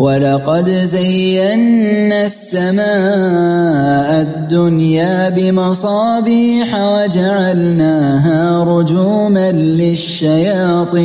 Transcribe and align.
ولقد 0.00 0.70
زينا 0.70 2.24
السماء 2.24 4.20
الدنيا 4.20 5.28
بمصابيح 5.28 6.74
وجعلناها 6.74 8.64
رجوما 8.64 9.52
للشياطين 9.52 11.00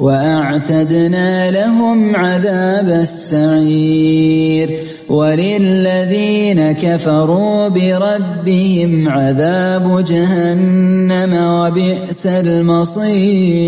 وأعتدنا 0.00 1.50
لهم 1.50 2.16
عذاب 2.16 2.88
السعير 2.88 4.78
وللذين 5.08 6.72
كفروا 6.72 7.68
بربهم 7.68 9.08
عذاب 9.08 10.04
جهنم 10.04 11.44
وبئس 11.44 12.26
المصير. 12.26 13.60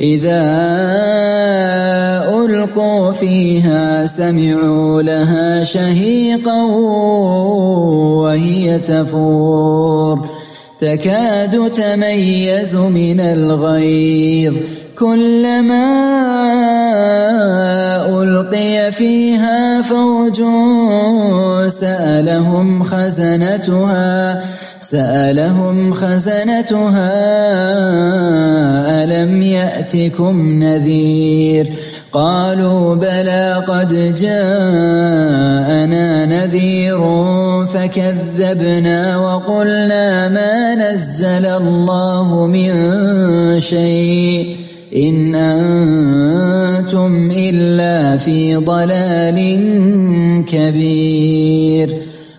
إذا 0.00 0.42
ألقوا 2.44 3.12
فيها 3.12 4.06
سمعوا 4.06 5.02
لها 5.02 5.64
شهيقا 5.64 6.62
وهي 8.22 8.78
تفور. 8.78 10.28
تكاد 10.78 11.70
تميز 11.70 12.74
من 12.74 13.20
الغيظ. 13.20 14.54
كلما 15.00 15.90
ألقي 18.22 18.92
فيها 18.92 19.82
فوج 19.82 20.42
سألهم 21.68 22.82
خزنتها 22.82 24.42
سألهم 24.80 25.92
خزنتها 25.92 27.12
ألم 29.04 29.42
يأتكم 29.42 30.62
نذير؟ 30.62 31.70
قالوا 32.12 32.94
بلى 32.94 33.64
قد 33.68 34.14
جاءنا 34.14 35.46
نذير 36.26 37.00
فكذبنا 37.66 39.16
وقلنا 39.18 40.28
ما 40.28 40.74
نزل 40.74 41.46
الله 41.46 42.46
من 42.46 42.70
شيء. 43.60 44.49
إن 44.96 45.34
أنتم 45.34 47.30
إلا 47.30 48.16
في 48.16 48.56
ضلال 48.56 49.38
كبير. 50.48 51.96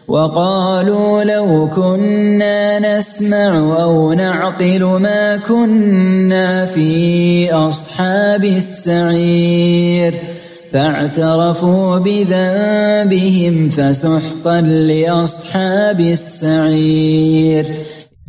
وقالوا 0.07 1.23
لو 1.23 1.69
كنا 1.75 2.97
نسمع 2.97 3.81
أو 3.81 4.13
نعقل 4.13 4.84
ما 4.84 5.38
كنا 5.38 6.66
في 6.66 7.53
أصحاب 7.53 8.44
السعير. 8.44 10.13
فاعترفوا 10.72 12.00
بذنبهم 12.00 13.69
فسحقا 13.69 14.62
لأصحاب 14.62 16.00
السعير. 16.00 17.66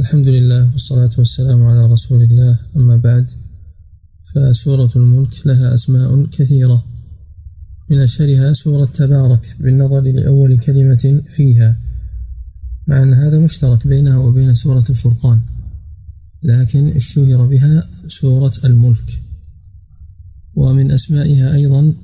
الحمد 0.01 0.29
لله 0.29 0.69
والصلاة 0.73 1.11
والسلام 1.19 1.67
على 1.67 1.93
رسول 1.93 2.23
الله. 2.23 2.57
أما 2.77 2.97
بعد 3.05 3.27
فسورة 4.35 4.91
الملك 4.97 5.47
لها 5.47 5.75
أسماء 5.75 6.27
كثيرة. 6.27 6.85
من 7.91 7.99
أشهرها 7.99 8.53
سورة 8.53 8.85
تبارك 8.85 9.57
بالنظر 9.61 10.01
لأول 10.01 10.59
كلمة 10.59 11.23
فيها 11.37 11.79
مع 12.87 13.03
أن 13.03 13.15
هذا 13.15 13.39
مشترك 13.39 13.87
بينها 13.87 14.17
وبين 14.17 14.55
سورة 14.55 14.85
الفرقان 14.91 15.41
لكن 16.43 16.89
اشتهر 16.89 17.47
بها 17.47 17.89
سورة 18.09 18.53
الملك. 18.65 19.21
ومن 20.55 20.91
أسمائها 20.91 21.55
أيضا 21.55 21.95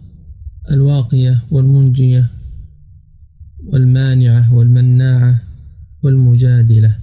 الواقية 0.71 1.43
والمنجية 1.50 2.31
والمانعة 3.66 4.55
والمناعة 4.55 5.43
والمجادلة. 6.05 6.97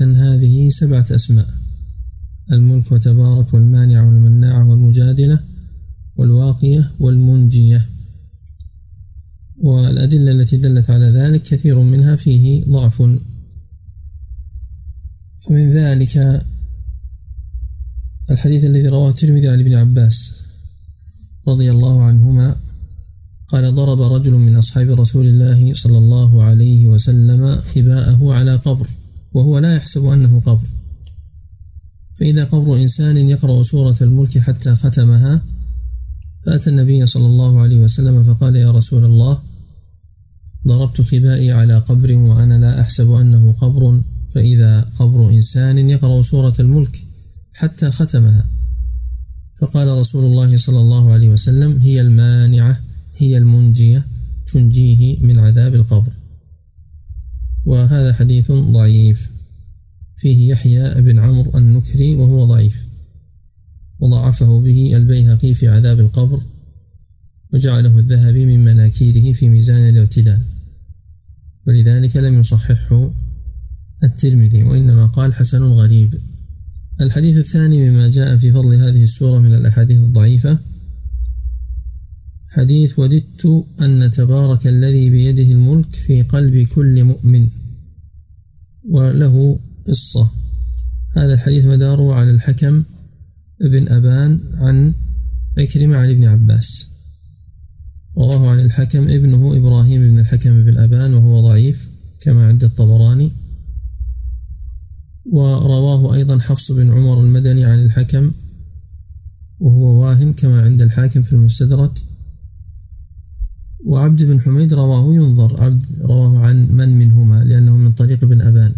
إذن 0.00 0.16
هذه 0.16 0.68
سبعة 0.68 1.06
أسماء. 1.10 1.65
الملك 2.52 2.92
وتبارك 2.92 3.54
والمانعة 3.54 4.06
والمناعة 4.06 4.68
والمجادلة 4.68 5.40
والواقية 6.16 6.90
والمنجية. 7.00 7.86
والأدلة 9.58 10.30
التي 10.30 10.56
دلت 10.56 10.90
على 10.90 11.04
ذلك 11.04 11.42
كثير 11.42 11.80
منها 11.80 12.16
فيه 12.16 12.64
ضعف. 12.64 13.02
فمن 15.46 15.72
ذلك 15.72 16.42
الحديث 18.30 18.64
الذي 18.64 18.88
رواه 18.88 19.10
الترمذي 19.10 19.48
عن 19.48 19.60
ابن 19.60 19.74
عباس 19.74 20.34
رضي 21.48 21.70
الله 21.70 22.02
عنهما 22.02 22.56
قال 23.48 23.74
ضرب 23.74 24.00
رجل 24.00 24.32
من 24.32 24.56
أصحاب 24.56 24.90
رسول 24.90 25.26
الله 25.26 25.74
صلى 25.74 25.98
الله 25.98 26.42
عليه 26.42 26.86
وسلم 26.86 27.56
خباءه 27.56 28.32
على 28.32 28.56
قبر 28.56 28.88
وهو 29.32 29.58
لا 29.58 29.76
يحسب 29.76 30.04
أنه 30.04 30.40
قبر. 30.40 30.66
فإذا 32.18 32.44
قبر 32.44 32.76
إنسان 32.76 33.16
يقرأ 33.16 33.62
سورة 33.62 33.96
الملك 34.00 34.38
حتى 34.38 34.76
ختمها 34.76 35.42
فأتى 36.46 36.70
النبي 36.70 37.06
صلى 37.06 37.26
الله 37.26 37.60
عليه 37.60 37.80
وسلم 37.80 38.24
فقال 38.24 38.56
يا 38.56 38.70
رسول 38.70 39.04
الله 39.04 39.38
ضربت 40.66 41.00
خبائي 41.00 41.52
على 41.52 41.78
قبر 41.78 42.12
وأنا 42.12 42.58
لا 42.58 42.80
أحسب 42.80 43.10
أنه 43.10 43.52
قبر 43.52 44.00
فإذا 44.34 44.80
قبر 44.80 45.30
إنسان 45.30 45.90
يقرأ 45.90 46.22
سورة 46.22 46.54
الملك 46.60 47.02
حتى 47.52 47.90
ختمها. 47.90 48.46
فقال 49.60 49.88
رسول 49.88 50.24
الله 50.24 50.56
صلى 50.56 50.80
الله 50.80 51.12
عليه 51.12 51.28
وسلم 51.28 51.78
هي 51.82 52.00
المانعة 52.00 52.80
هي 53.16 53.38
المنجية 53.38 54.04
تنجيه 54.52 55.18
من 55.20 55.38
عذاب 55.38 55.74
القبر. 55.74 56.12
وهذا 57.64 58.12
حديث 58.12 58.52
ضعيف. 58.52 59.30
فيه 60.16 60.52
يحيى 60.52 61.02
بن 61.02 61.18
عمرو 61.18 61.58
النكري 61.58 62.14
وهو 62.14 62.44
ضعيف. 62.44 62.86
وضعفه 64.00 64.60
به 64.62 64.96
البيهقي 64.96 65.54
في 65.54 65.68
عذاب 65.68 66.00
القبر 66.00 66.42
وجعله 67.52 67.98
الذهبي 67.98 68.44
من 68.44 68.64
مناكيره 68.64 69.32
في 69.32 69.48
ميزان 69.48 69.88
الاعتدال. 69.88 70.42
ولذلك 71.66 72.16
لم 72.16 72.38
يصححه 72.38 73.14
الترمذي 74.04 74.62
وإنما 74.62 75.06
قال 75.06 75.34
حسن 75.34 75.62
غريب. 75.62 76.14
الحديث 77.00 77.38
الثاني 77.38 77.90
مما 77.90 78.10
جاء 78.10 78.36
في 78.36 78.52
فضل 78.52 78.74
هذه 78.74 79.02
السورة 79.02 79.40
من 79.40 79.54
الأحاديث 79.54 80.00
الضعيفة. 80.00 80.58
حديث 82.48 82.98
وددت 82.98 83.66
أن 83.82 84.10
تبارك 84.10 84.66
الذي 84.66 85.10
بيده 85.10 85.52
الملك 85.52 85.94
في 85.94 86.22
قلب 86.22 86.68
كل 86.68 87.04
مؤمن 87.04 87.48
وله 88.90 89.58
قصة. 89.88 90.30
هذا 91.16 91.34
الحديث 91.34 91.66
مداره 91.66 92.14
على 92.14 92.30
الحكم 92.30 92.84
ابن 93.62 93.88
أبان 93.88 94.40
عن 94.54 94.94
عكرمة 95.58 95.96
عن 95.96 96.10
ابن 96.10 96.24
عباس. 96.24 96.92
رواه 98.18 98.50
عن 98.50 98.60
الحكم 98.60 99.08
ابنه 99.08 99.56
إبراهيم 99.56 100.00
بن 100.00 100.18
الحكم 100.18 100.64
بن 100.64 100.78
أبان 100.78 101.14
وهو 101.14 101.40
ضعيف 101.40 101.90
كما 102.20 102.46
عند 102.46 102.64
الطبراني. 102.64 103.32
ورواه 105.32 106.14
أيضا 106.14 106.38
حفص 106.38 106.72
بن 106.72 106.90
عمر 106.90 107.20
المدني 107.20 107.64
عن 107.64 107.84
الحكم 107.84 108.32
وهو 109.58 110.00
واهم 110.00 110.32
كما 110.32 110.62
عند 110.62 110.82
الحاكم 110.82 111.22
في 111.22 111.32
المستدرك. 111.32 111.92
وعبد 113.84 114.22
بن 114.22 114.40
حميد 114.40 114.74
رواه 114.74 115.14
ينظر 115.14 115.62
عبد 115.62 115.86
رواه 116.00 116.38
عن 116.38 116.68
من 116.70 116.88
منهما 116.88 117.44
لأنه 117.44 117.76
من 117.76 117.92
طريق 117.92 118.24
ابن 118.24 118.40
أبان. 118.40 118.74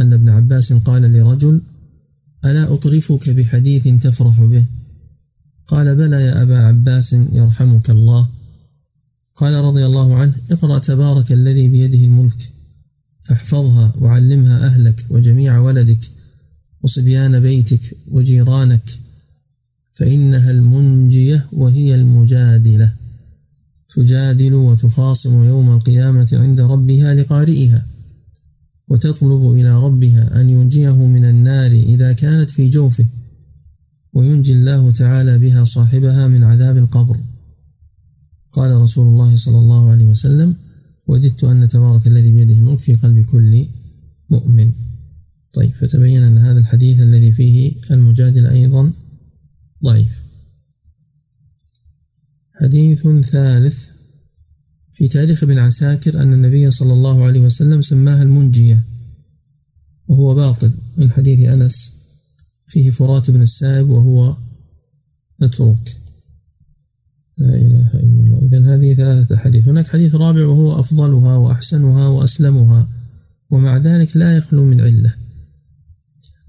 أن 0.00 0.12
ابن 0.12 0.28
عباس 0.28 0.72
قال 0.72 1.02
لرجل 1.02 1.60
ألا 2.44 2.74
أطرفك 2.74 3.30
بحديث 3.30 3.88
تفرح 3.88 4.40
به؟ 4.44 4.66
قال 5.66 5.96
بلى 5.96 6.22
يا 6.22 6.42
أبا 6.42 6.58
عباس 6.58 7.12
يرحمك 7.12 7.90
الله. 7.90 8.28
قال 9.36 9.54
رضي 9.64 9.86
الله 9.86 10.16
عنه 10.16 10.34
اقرأ 10.50 10.78
تبارك 10.78 11.32
الذي 11.32 11.68
بيده 11.68 12.04
الملك 12.04 12.50
فاحفظها 13.22 13.92
وعلمها 14.00 14.66
أهلك 14.66 15.06
وجميع 15.10 15.58
ولدك 15.58 16.10
وصبيان 16.82 17.40
بيتك 17.40 17.96
وجيرانك 18.10 18.98
فإنها 19.92 20.50
المنجية 20.50 21.46
وهي 21.52 21.94
المجادلة 21.94 22.92
تجادل 23.94 24.54
وتخاصم 24.54 25.44
يوم 25.44 25.72
القيامة 25.72 26.28
عند 26.32 26.60
ربها 26.60 27.14
لقارئها. 27.14 27.86
وتطلب 28.92 29.52
إلى 29.52 29.84
ربها 29.84 30.40
أن 30.40 30.50
ينجيه 30.50 31.06
من 31.06 31.24
النار 31.24 31.70
إذا 31.70 32.12
كانت 32.12 32.50
في 32.50 32.68
جوفه 32.68 33.06
وينجي 34.12 34.52
الله 34.52 34.90
تعالى 34.90 35.38
بها 35.38 35.64
صاحبها 35.64 36.28
من 36.28 36.44
عذاب 36.44 36.76
القبر. 36.76 37.20
قال 38.50 38.80
رسول 38.80 39.06
الله 39.06 39.36
صلى 39.36 39.58
الله 39.58 39.90
عليه 39.90 40.06
وسلم 40.06 40.56
وددت 41.06 41.44
أن 41.44 41.68
تبارك 41.68 42.06
الذي 42.06 42.32
بيده 42.32 42.54
الملك 42.54 42.80
في 42.80 42.94
قلب 42.94 43.24
كل 43.24 43.66
مؤمن. 44.30 44.72
طيب 45.52 45.72
فتبين 45.74 46.22
أن 46.22 46.38
هذا 46.38 46.58
الحديث 46.58 47.00
الذي 47.00 47.32
فيه 47.32 47.72
المجادل 47.90 48.46
أيضا 48.46 48.92
ضعيف. 49.84 50.24
حديث 52.54 53.08
ثالث. 53.30 53.91
في 54.92 55.08
تاريخ 55.08 55.42
ابن 55.42 55.58
عساكر 55.58 56.22
أن 56.22 56.32
النبي 56.32 56.70
صلى 56.70 56.92
الله 56.92 57.24
عليه 57.24 57.40
وسلم 57.40 57.80
سماها 57.82 58.22
المنجية 58.22 58.84
وهو 60.06 60.34
باطل 60.34 60.72
من 60.96 61.10
حديث 61.10 61.48
أنس. 61.48 61.92
فيه 62.66 62.90
فرات 62.90 63.30
بن 63.30 63.42
السائب 63.42 63.88
وهو 63.88 64.36
متروك. 65.40 65.88
لا 67.38 67.54
إله 67.54 67.94
إلا 67.94 68.02
الله. 68.02 68.38
إذا 68.42 68.74
هذه 68.74 68.94
ثلاثة 68.94 69.34
أحاديث. 69.34 69.68
هناك 69.68 69.86
حديث 69.86 70.14
رابع 70.14 70.46
وهو 70.46 70.80
أفضلها 70.80 71.36
وأحسنها 71.36 72.08
وأسلمها 72.08 72.88
ومع 73.50 73.76
ذلك 73.76 74.16
لا 74.16 74.36
يخلو 74.36 74.64
من 74.64 74.80
علة. 74.80 75.14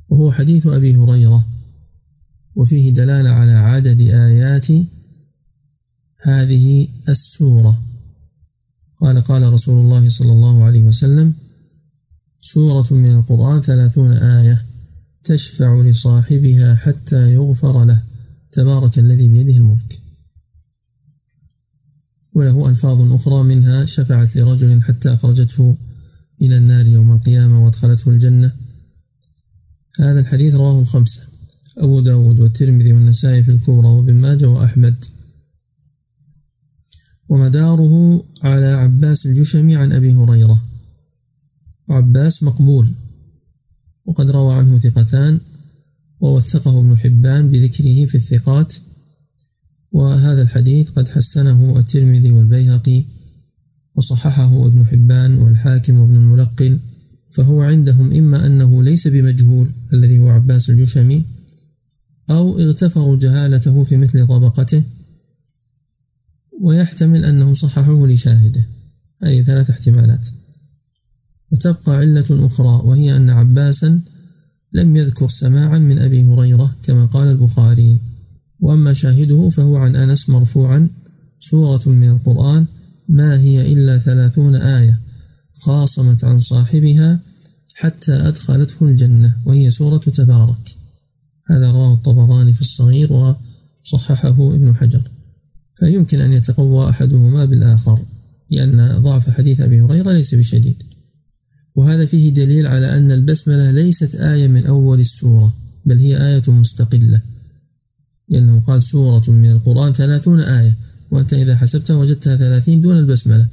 وهو 0.10 0.32
حديث 0.32 0.68
أبي 0.68 0.96
هريرة 0.96 1.46
وفيه 2.56 2.94
دلالة 2.94 3.30
على 3.30 3.52
عدد 3.52 4.00
آيات 4.00 4.68
هذه 6.22 6.88
السورة. 7.10 7.93
قال 9.04 9.22
قال 9.22 9.54
رسول 9.54 9.86
الله 9.86 10.10
صلى 10.10 10.32
الله 10.32 10.64
عليه 10.64 10.84
وسلم 10.84 11.34
سورة 12.42 12.94
من 12.94 13.16
القرآن 13.16 13.62
ثلاثون 13.62 14.12
آية 14.12 14.66
تشفع 15.24 15.82
لصاحبها 15.82 16.76
حتى 16.76 17.34
يغفر 17.34 17.86
له. 17.86 18.04
تبارك 18.52 19.00
الذي 19.00 19.28
بيده 19.28 19.58
الملك. 19.58 20.00
وله 22.34 22.70
ألفاظ 22.70 23.14
أخرى 23.14 23.44
منها 23.44 23.86
شفعت 23.86 24.36
لرجل 24.36 24.82
حتى 24.82 25.14
أخرجته 25.14 25.78
إلى 26.42 26.58
النار 26.58 26.88
يوم 26.88 27.12
القيامة 27.12 27.66
وأدخلته 27.66 28.10
الجنة. 28.10 28.52
هذا 30.00 30.20
الحديث 30.20 30.56
رواه 30.56 30.80
الخمسة. 30.80 31.22
أبو 31.78 32.00
داود 32.00 32.40
والترمذي 32.40 32.94
والنسائي 32.94 33.44
في 33.44 33.52
الكبرى 33.52 33.88
وابن 33.88 34.14
ماجه 34.14 34.50
وأحمد. 34.50 35.06
ومداره 37.30 38.24
على 38.42 38.66
عباس 38.66 39.26
الجشمي 39.26 39.76
عن 39.76 39.92
أبي 39.94 40.14
هريرة. 40.14 40.64
وعباس 41.90 42.44
مقبول. 42.44 42.92
وقد 44.06 44.32
روى 44.32 44.56
عنه 44.56 44.80
ثقتان 44.80 45.40
ووثقه 46.22 46.80
ابن 46.80 46.98
حبان 46.98 47.52
بذكره 47.52 48.06
في 48.06 48.16
الثقات. 48.16 48.74
وهذا 49.92 50.42
الحديث 50.42 50.90
قد 50.90 51.08
حسنه 51.08 51.80
الترمذي 51.80 52.32
والبيهقي 52.32 53.06
وصححه 53.96 54.66
ابن 54.66 54.86
حبان 54.86 55.38
والحاكم 55.38 56.00
وابن 56.00 56.16
الملقن. 56.16 56.80
فهو 57.34 57.62
عندهم 57.62 58.14
إما 58.14 58.46
أنه 58.46 58.84
ليس 58.84 59.08
بمجهول 59.08 59.70
الذي 59.94 60.20
هو 60.20 60.30
عباس 60.30 60.70
الجشمي 60.70 61.26
أو 62.30 62.60
اغتفروا 62.60 63.18
جهالته 63.18 63.84
في 63.84 63.98
مثل 63.98 64.28
طبقته 64.28 64.84
ويحتمل 66.64 67.26
أنهم 67.26 67.54
صححوه 67.54 68.08
لشاهده. 68.08 68.64
أي 69.24 69.44
ثلاث 69.44 69.70
احتمالات. 69.70 70.28
وتبقى 71.52 71.96
علة 71.96 72.26
أخرى 72.46 72.82
وهي 72.88 73.16
أن 73.16 73.30
عباسا 73.30 74.02
لم 74.74 74.96
يذكر 74.96 75.28
سماعا 75.28 75.80
من 75.80 76.00
أبي 76.00 76.24
هريرة 76.24 76.76
كما 76.84 77.06
قال 77.06 77.28
البخاري. 77.28 78.00
وأما 78.60 78.94
شاهده 78.94 79.50
فهو 79.50 79.76
عن 79.78 79.96
أنس 79.96 80.30
مرفوعا 80.30 80.90
سورة 81.40 81.90
من 81.90 82.10
القرآن 82.10 82.66
ما 83.10 83.40
هي 83.40 83.74
إلا 83.74 83.98
ثلاثون 83.98 84.56
آية 84.56 85.00
خاصمت 85.54 86.24
عن 86.24 86.40
صاحبها 86.40 87.20
حتى 87.76 88.14
أدخلته 88.14 88.86
الجنة 88.86 89.36
وهي 89.46 89.72
سورة 89.72 89.98
تبارك. 89.98 90.76
هذا 91.50 91.72
رواه 91.72 91.94
الطبراني 91.94 92.54
في 92.54 92.62
الصغير 92.62 93.36
وصححه 93.84 94.56
ابن 94.56 94.76
حجر. 94.76 95.02
فيمكن 95.80 96.22
أن 96.22 96.34
يتقوى 96.34 96.90
أحدهما 96.90 97.46
بالآخر 97.46 98.00
لأن 98.52 98.98
ضعف 98.98 99.30
حديث 99.30 99.62
أبي 99.62 99.82
هريرة 99.82 100.12
ليس 100.12 100.36
بشديد. 100.36 100.84
وهذا 101.76 102.06
فيه 102.06 102.34
دليل 102.34 102.68
على 102.68 102.98
أن 102.98 103.12
البسملة 103.12 103.72
ليست 103.72 104.16
آية 104.16 104.48
من 104.48 104.66
أول 104.66 105.00
السورة 105.00 105.54
بل 105.86 106.00
هي 106.00 106.28
آية 106.28 106.44
مستقلة. 106.48 107.22
لأنه 108.30 108.60
قال 108.60 108.84
سورة 108.84 109.24
من 109.28 109.52
القرآن 109.52 109.94
ثلاثون 109.94 110.40
آية 110.40 110.78
وأنت 111.12 111.34
إذا 111.34 111.56
حسبتها 111.56 111.96
وجدتها 111.96 112.36
ثلاثين 112.36 112.82
دون 112.82 112.98
البسملة. 112.98 113.48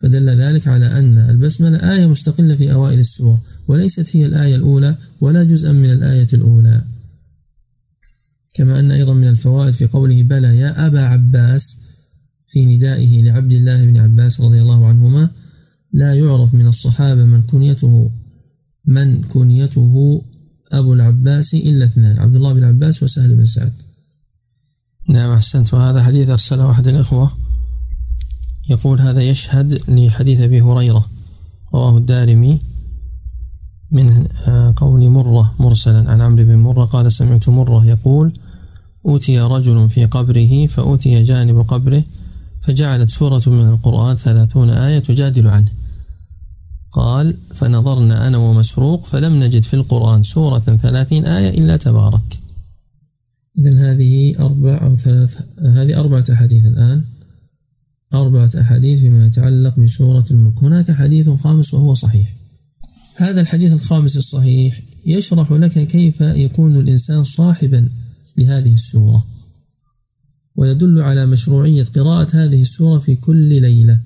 فدل 0.00 0.30
ذلك 0.30 0.68
على 0.68 0.98
أن 0.98 1.18
البسملة 1.18 1.94
آية 1.94 2.06
مستقلة 2.06 2.56
في 2.56 2.72
أوائل 2.72 2.98
السور 2.98 3.38
وليست 3.68 4.16
هي 4.16 4.26
الآية 4.26 4.56
الأولى 4.56 4.96
ولا 5.20 5.44
جزءا 5.44 5.72
من 5.72 5.90
الآية 5.90 6.28
الأولى. 6.32 6.84
كما 8.54 8.78
أن 8.78 8.90
أيضا 8.90 9.14
من 9.14 9.28
الفوائد 9.28 9.74
في 9.74 9.86
قوله 9.86 10.22
بلى 10.22 10.58
يا 10.58 10.86
أبا 10.86 11.00
عباس 11.00 11.78
في 12.48 12.64
ندائه 12.64 13.22
لعبد 13.22 13.52
الله 13.52 13.84
بن 13.84 13.96
عباس 13.96 14.40
رضي 14.40 14.62
الله 14.62 14.86
عنهما 14.86 15.30
لا 15.92 16.14
يعرف 16.14 16.54
من 16.54 16.66
الصحابة 16.66 17.24
من 17.24 17.42
كنيته 17.42 18.10
من 18.86 19.22
كنيته 19.22 20.22
أبو 20.72 20.94
العباس 20.94 21.54
إلا 21.54 21.84
اثنان 21.84 22.18
عبد 22.18 22.36
الله 22.36 22.52
بن 22.52 22.64
عباس 22.64 23.02
وسهل 23.02 23.36
بن 23.36 23.46
سعد. 23.46 23.72
نعم 25.08 25.30
أحسنت. 25.30 25.74
وهذا 25.74 26.02
حديث 26.02 26.28
أرسله 26.28 26.70
أحد 26.70 26.86
الإخوة. 26.86 27.32
يقول 28.70 29.00
هذا 29.00 29.22
يشهد 29.22 29.90
لحديث 29.90 30.40
أبي 30.40 30.60
هريرة 30.60 31.06
رواه 31.74 31.96
الدارمي 31.96 32.60
من 33.90 34.26
آه، 34.48 34.74
قول 34.76 35.10
مرة 35.10 35.54
مرسلا 35.58 36.10
عن 36.10 36.20
عمرو 36.20 36.44
بن 36.44 36.56
مرة 36.56 36.84
قال 36.84 37.12
سمعت 37.12 37.48
مرة 37.48 37.86
يقول 37.86 38.32
أوتي 39.06 39.40
رجل 39.40 39.90
في 39.90 40.04
قبره 40.04 40.66
فأوتي 40.66 41.22
جانب 41.22 41.58
قبره 41.58 42.04
فجعلت 42.60 43.10
سورة 43.10 43.42
من 43.46 43.68
القرآن 43.68 44.16
ثلاثون 44.16 44.70
آية 44.70 44.98
تجادل 44.98 45.48
عنه. 45.48 45.68
قال 46.92 47.36
فنظرنا 47.54 48.26
أنا 48.26 48.38
ومسروق 48.38 49.06
فلم 49.06 49.42
نجد 49.42 49.62
في 49.62 49.74
القرآن 49.74 50.22
سورة 50.22 50.58
ثلاثين 50.58 51.26
آية 51.26 51.58
إلا 51.58 51.76
تبارك. 51.76 52.38
إذا 53.58 53.92
هذه 53.92 54.34
أربع 54.38 54.82
أو 54.82 54.96
ثلاث 54.96 55.36
هذه 55.58 56.00
أربعة 56.00 56.24
أحاديث 56.32 56.66
الآن. 56.66 57.04
أربعة 58.14 58.50
أحاديث 58.60 59.00
فيما 59.00 59.26
يتعلق 59.26 59.80
بسورة 59.80 60.24
الملك. 60.30 60.58
هناك 60.64 60.90
حديث 60.90 61.30
خامس 61.30 61.74
وهو 61.74 61.94
صحيح. 61.94 62.28
هذا 63.16 63.40
الحديث 63.40 63.72
الخامس 63.72 64.16
الصحيح 64.16 64.80
يشرح 65.06 65.52
لك 65.52 65.86
كيف 65.86 66.20
يكون 66.20 66.80
الإنسان 66.80 67.24
صاحبا 67.24 67.88
لهذه 68.36 68.74
السورة. 68.74 69.26
ويدل 70.56 71.02
على 71.02 71.26
مشروعية 71.26 71.84
قراءة 71.84 72.36
هذه 72.36 72.62
السورة 72.62 72.98
في 72.98 73.16
كل 73.16 73.60
ليلة. 73.60 74.00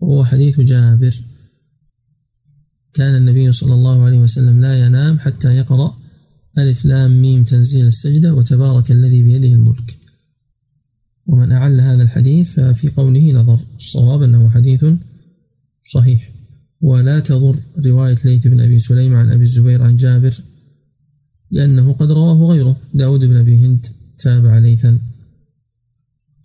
وهو 0.00 0.24
حديث 0.24 0.60
جابر. 0.60 1.22
كان 2.94 3.14
النبي 3.14 3.52
صلى 3.52 3.74
الله 3.74 4.04
عليه 4.04 4.18
وسلم 4.18 4.60
لا 4.60 4.86
ينام 4.86 5.18
حتى 5.18 5.56
يقرأ 5.56 5.98
ألف 6.58 6.84
لام 6.84 7.22
ميم 7.22 7.44
تنزيل 7.44 7.86
السجدة 7.86 8.34
وتبارك 8.34 8.90
الذي 8.90 9.22
بيده 9.22 9.48
الملك. 9.48 9.96
ومن 11.26 11.52
أعل 11.52 11.80
هذا 11.80 12.02
الحديث 12.02 12.50
ففي 12.50 12.88
قوله 12.88 13.32
نظر. 13.32 13.60
الصواب 13.76 14.22
أنه 14.22 14.50
حديث 14.50 14.84
صحيح. 15.92 16.30
ولا 16.80 17.20
تضر 17.20 17.56
رواية 17.86 18.18
ليث 18.24 18.46
بن 18.46 18.60
أبي 18.60 18.78
سليم 18.78 19.14
عن 19.14 19.30
أبي 19.30 19.44
الزبير 19.44 19.82
عن 19.82 19.96
جابر. 19.96 20.40
لأنه 21.52 21.92
قد 21.92 22.10
رواه 22.12 22.46
غيره. 22.46 22.76
داود 22.94 23.24
بن 23.24 23.36
أبي 23.36 23.66
هند 23.66 23.86
تابع 24.18 24.58
ليثا 24.58 24.98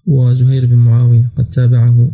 وزهير 0.06 0.66
بن 0.66 0.76
معاوية 0.76 1.32
قد 1.36 1.50
تابعه. 1.50 2.12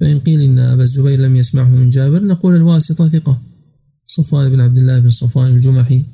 فإن 0.00 0.20
قيل 0.20 0.40
إن 0.40 0.58
أبا 0.58 0.82
الزبير 0.82 1.20
لم 1.20 1.36
يسمعه 1.36 1.76
من 1.76 1.90
جابر 1.90 2.24
نقول 2.24 2.56
الواسطة 2.56 3.08
ثقة. 3.08 3.40
صفوان 4.06 4.50
بن 4.50 4.60
عبد 4.60 4.78
الله 4.78 4.98
بن 4.98 5.10
صفوان 5.10 5.56
الجمحي. 5.56 6.04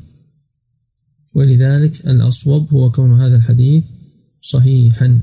ولذلك 1.35 2.07
الأصوب 2.07 2.73
هو 2.75 2.91
كون 2.91 3.21
هذا 3.21 3.37
الحديث 3.37 3.85
صحيحا. 4.41 5.21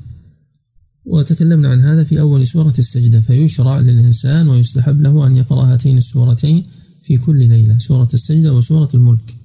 وتكلمنا 1.05 1.69
عن 1.69 1.81
هذا 1.81 2.03
في 2.03 2.19
أول 2.19 2.47
سورة 2.47 2.73
السجدة. 2.79 3.21
فيشرع 3.21 3.79
للإنسان 3.79 4.47
ويستحب 4.47 5.01
له 5.01 5.27
أن 5.27 5.35
يقرأ 5.35 5.73
هاتين 5.73 5.97
السورتين 5.97 6.63
في 7.01 7.17
كل 7.17 7.49
ليلة 7.49 7.77
سورة 7.77 8.09
السجدة 8.13 8.53
وسورة 8.53 8.89
الملك. 8.93 9.35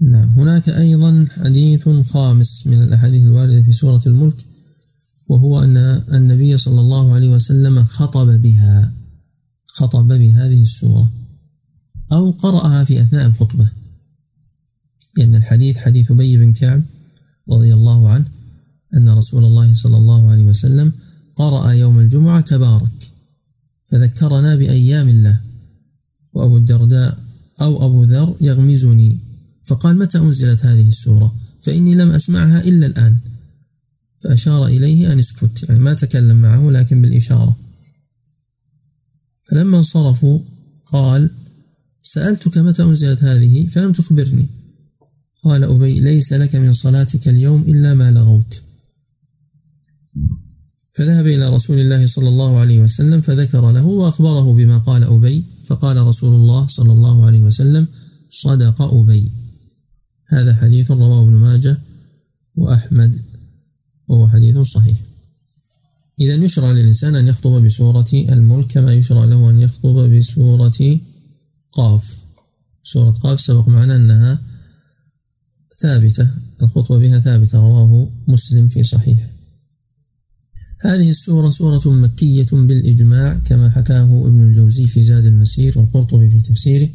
نعم. 0.00 0.28
هناك 0.28 0.68
أيضا 0.68 1.26
حديث 1.30 1.88
خامس 1.88 2.66
من 2.66 2.82
الأحاديث 2.82 3.22
الواردة 3.22 3.62
في 3.62 3.72
سورة 3.72 4.02
الملك 4.06 4.46
وهو 5.26 5.62
أن 5.62 5.76
النبي 6.12 6.56
صلى 6.56 6.80
الله 6.80 7.14
عليه 7.14 7.28
وسلم 7.28 7.84
خطب 7.84 8.42
بها 8.42 8.92
خطب 9.66 10.06
بهذه 10.06 10.62
السورة 10.62 11.12
أو 12.12 12.30
قرأها 12.30 12.84
في 12.84 13.00
أثناء 13.00 13.26
الخطبة. 13.26 13.70
لأن 15.16 15.34
الحديث 15.34 15.76
حديث 15.76 16.10
أبي 16.10 16.36
بن 16.36 16.52
كعب 16.52 16.82
رضي 17.50 17.74
الله 17.74 18.08
عنه 18.08 18.24
أن 18.94 19.08
رسول 19.08 19.44
الله 19.44 19.74
صلى 19.74 19.96
الله 19.96 20.30
عليه 20.30 20.44
وسلم 20.44 20.92
قرأ 21.36 21.72
يوم 21.72 21.98
الجمعة 21.98 22.40
تبارك 22.40 23.10
فذكرنا 23.84 24.56
بأيام 24.56 25.08
الله 25.08 25.40
وأبو 26.32 26.56
الدرداء 26.56 27.18
أو 27.60 27.86
أبو 27.86 28.04
ذر 28.04 28.36
يغمزني. 28.40 29.27
فقال 29.68 29.98
متى 29.98 30.18
أنزلت 30.18 30.64
هذه 30.64 30.88
السورة؟ 30.88 31.34
فإني 31.62 31.94
لم 31.94 32.10
أسمعها 32.10 32.64
إلا 32.64 32.86
الآن. 32.86 33.16
فأشار 34.24 34.66
إليه 34.66 35.12
أن 35.12 35.18
اسكت 35.18 35.68
يعني 35.68 35.80
ما 35.80 35.94
تكلم 35.94 36.36
معه 36.36 36.70
لكن 36.70 37.02
بالإشارة. 37.02 37.56
فلما 39.50 39.78
انصرفوا 39.78 40.40
قال 40.92 41.30
سألتك 42.02 42.58
متى 42.58 42.82
أنزلت 42.82 43.24
هذه؟ 43.24 43.66
فلم 43.66 43.92
تخبرني. 43.92 44.48
قال 45.44 45.64
أبي 45.64 46.00
ليس 46.00 46.32
لك 46.32 46.56
من 46.56 46.72
صلاتك 46.72 47.28
اليوم 47.28 47.62
إلا 47.62 47.94
ما 47.94 48.10
لغوت. 48.10 48.62
فذهب 50.94 51.26
إلى 51.26 51.48
رسول 51.48 51.78
الله 51.78 52.06
صلى 52.06 52.28
الله 52.28 52.58
عليه 52.58 52.78
وسلم 52.78 53.20
فذكر 53.20 53.72
له 53.72 53.86
وأخبره 53.86 54.52
بما 54.54 54.78
قال 54.78 55.04
أبي 55.04 55.44
فقال 55.66 55.96
رسول 55.96 56.34
الله 56.34 56.66
صلى 56.66 56.92
الله 56.92 57.26
عليه 57.26 57.42
وسلم 57.42 57.86
صدق 58.30 58.82
أبي. 58.82 59.32
هذا 60.28 60.54
حديث 60.54 60.90
رواه 60.90 61.22
ابن 61.22 61.32
ماجه 61.32 61.78
وأحمد 62.56 63.20
وهو 64.08 64.28
حديث 64.28 64.58
صحيح. 64.58 64.96
إذا 66.20 66.34
يشرع 66.34 66.72
للإنسان 66.72 67.16
أن 67.16 67.26
يخطب 67.28 67.64
بسورة 67.64 68.08
الملك 68.12 68.66
كما 68.66 68.92
يشرع 68.94 69.24
له 69.24 69.50
أن 69.50 69.58
يخطب 69.58 69.96
بسورة 69.96 71.00
قاف. 71.72 72.18
سورة 72.82 73.10
قاف 73.10 73.40
سبق 73.40 73.68
معنا 73.68 73.96
أنها 73.96 74.40
ثابتة 75.80 76.30
الخطبة 76.62 76.98
بها 76.98 77.18
ثابتة 77.18 77.58
رواه 77.58 78.10
مسلم 78.28 78.68
في 78.68 78.84
صحيح. 78.84 79.26
هذه 80.80 81.10
السورة 81.10 81.50
سورة 81.50 81.92
مكية 81.92 82.46
بالإجماع 82.52 83.38
كما 83.38 83.70
حكاه 83.70 84.26
ابن 84.26 84.40
الجوزي 84.40 84.86
في 84.86 85.02
زاد 85.02 85.26
المسير 85.26 85.78
والقرطبي 85.78 86.30
في 86.30 86.40
تفسيره. 86.40 86.88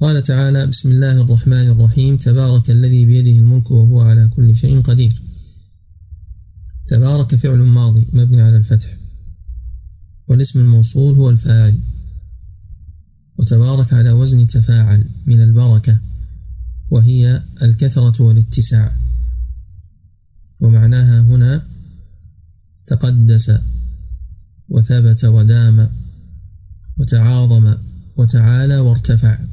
قال 0.00 0.22
تعالى 0.22 0.66
بسم 0.66 0.88
الله 0.88 1.20
الرحمن 1.20 1.68
الرحيم. 1.70 2.16
تبارك 2.16 2.70
الذي 2.70 3.06
بيده 3.06 3.38
الملك 3.38 3.70
وهو 3.70 4.00
على 4.00 4.28
كل 4.28 4.56
شيء 4.56 4.80
قدير. 4.80 5.22
تبارك 6.86 7.34
فعل 7.34 7.58
ماضي 7.58 8.08
مبني 8.12 8.40
على 8.40 8.56
الفتح 8.56 8.96
والاسم 10.28 10.58
الموصول 10.58 11.14
هو 11.14 11.30
الفاعل. 11.30 11.78
وتبارك 13.38 13.92
على 13.92 14.12
وزن 14.12 14.46
تفاعل 14.46 15.04
من 15.26 15.42
البركة 15.42 16.00
وهي 16.90 17.42
الكثرة 17.62 18.22
والاتساع. 18.22 18.96
ومعناها 20.60 21.20
هنا 21.20 21.66
تقدس 22.86 23.52
وثبت 24.68 25.24
ودام 25.24 25.88
وتعاظم 26.98 27.74
وتعالى 28.16 28.78
وارتفع. 28.78 29.49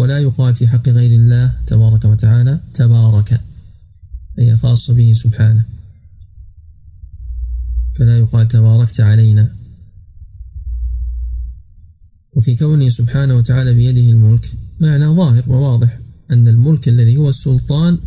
ولا 0.00 0.18
يقال 0.18 0.54
في 0.54 0.68
حق 0.68 0.88
غير 0.88 1.12
الله 1.20 1.52
تبارك 1.66 2.04
وتعالى 2.04 2.60
تبارك 2.74 3.40
هي 4.38 4.56
خاصة 4.56 4.94
به 4.94 5.12
سبحانه. 5.14 5.64
فلا 7.94 8.18
يقال 8.18 8.48
تباركت 8.48 9.00
علينا. 9.00 9.56
وفي 12.32 12.54
كونه 12.56 12.88
سبحانه 12.88 13.34
وتعالى 13.34 13.74
بيده 13.74 14.10
الملك 14.10 14.52
معنى 14.80 15.06
ظاهر 15.06 15.44
وواضح 15.48 15.98
أن 16.30 16.48
الملك 16.48 16.88
الذي 16.88 17.16
هو 17.16 17.28
السلطان 17.28 17.98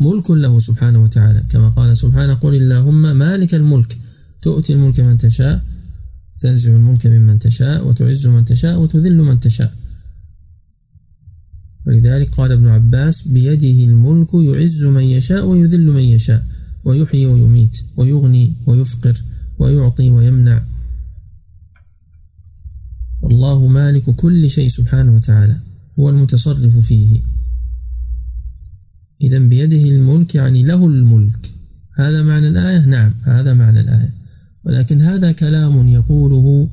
ملك 0.00 0.30
له 0.30 0.58
سبحانه 0.58 1.02
وتعالى. 1.02 1.42
كما 1.48 1.68
قال 1.68 1.96
سبحانه 1.96 2.34
قل 2.34 2.54
اللهم 2.54 3.16
مالك 3.16 3.54
الملك 3.54 3.98
تؤتي 4.42 4.72
الملك 4.72 5.00
من 5.00 5.18
تشاء 5.18 5.64
تنزع 6.40 6.70
الملك 6.70 7.06
ممن 7.06 7.38
تشاء 7.38 7.86
وتعز 7.86 8.26
من 8.26 8.44
تشاء 8.44 8.80
وتذل 8.80 9.22
من 9.22 9.40
تشاء. 9.40 9.72
ولذلك 11.86 12.30
قال 12.30 12.52
ابن 12.52 12.68
عباس 12.68 13.28
بيده 13.28 13.84
الملك 13.84 14.34
يعز 14.34 14.84
من 14.84 15.02
يشاء 15.02 15.46
ويذل 15.46 15.86
من 15.86 16.02
يشاء 16.02 16.46
ويحيي 16.84 17.26
ويميت 17.26 17.76
ويغني 17.96 18.54
ويفقر 18.66 19.22
ويعطي 19.58 20.10
ويمنع. 20.10 20.62
الله 23.24 23.66
مالك 23.66 24.10
كل 24.10 24.50
شيء 24.50 24.68
سبحانه 24.68 25.14
وتعالى 25.14 25.56
هو 25.98 26.10
المتصرف 26.10 26.78
فيه. 26.78 27.20
إذا 29.20 29.38
بيده 29.38 29.84
الملك 29.84 30.34
يعني 30.34 30.62
له 30.62 30.86
الملك. 30.86 31.50
هذا 31.96 32.22
معنى 32.22 32.48
الآية؟ 32.48 32.86
نعم 32.86 33.14
هذا 33.22 33.54
معنى 33.54 33.80
الآية. 33.80 34.14
ولكن 34.64 35.00
هذا 35.02 35.32
كلام 35.32 35.88
يقوله 35.88 36.68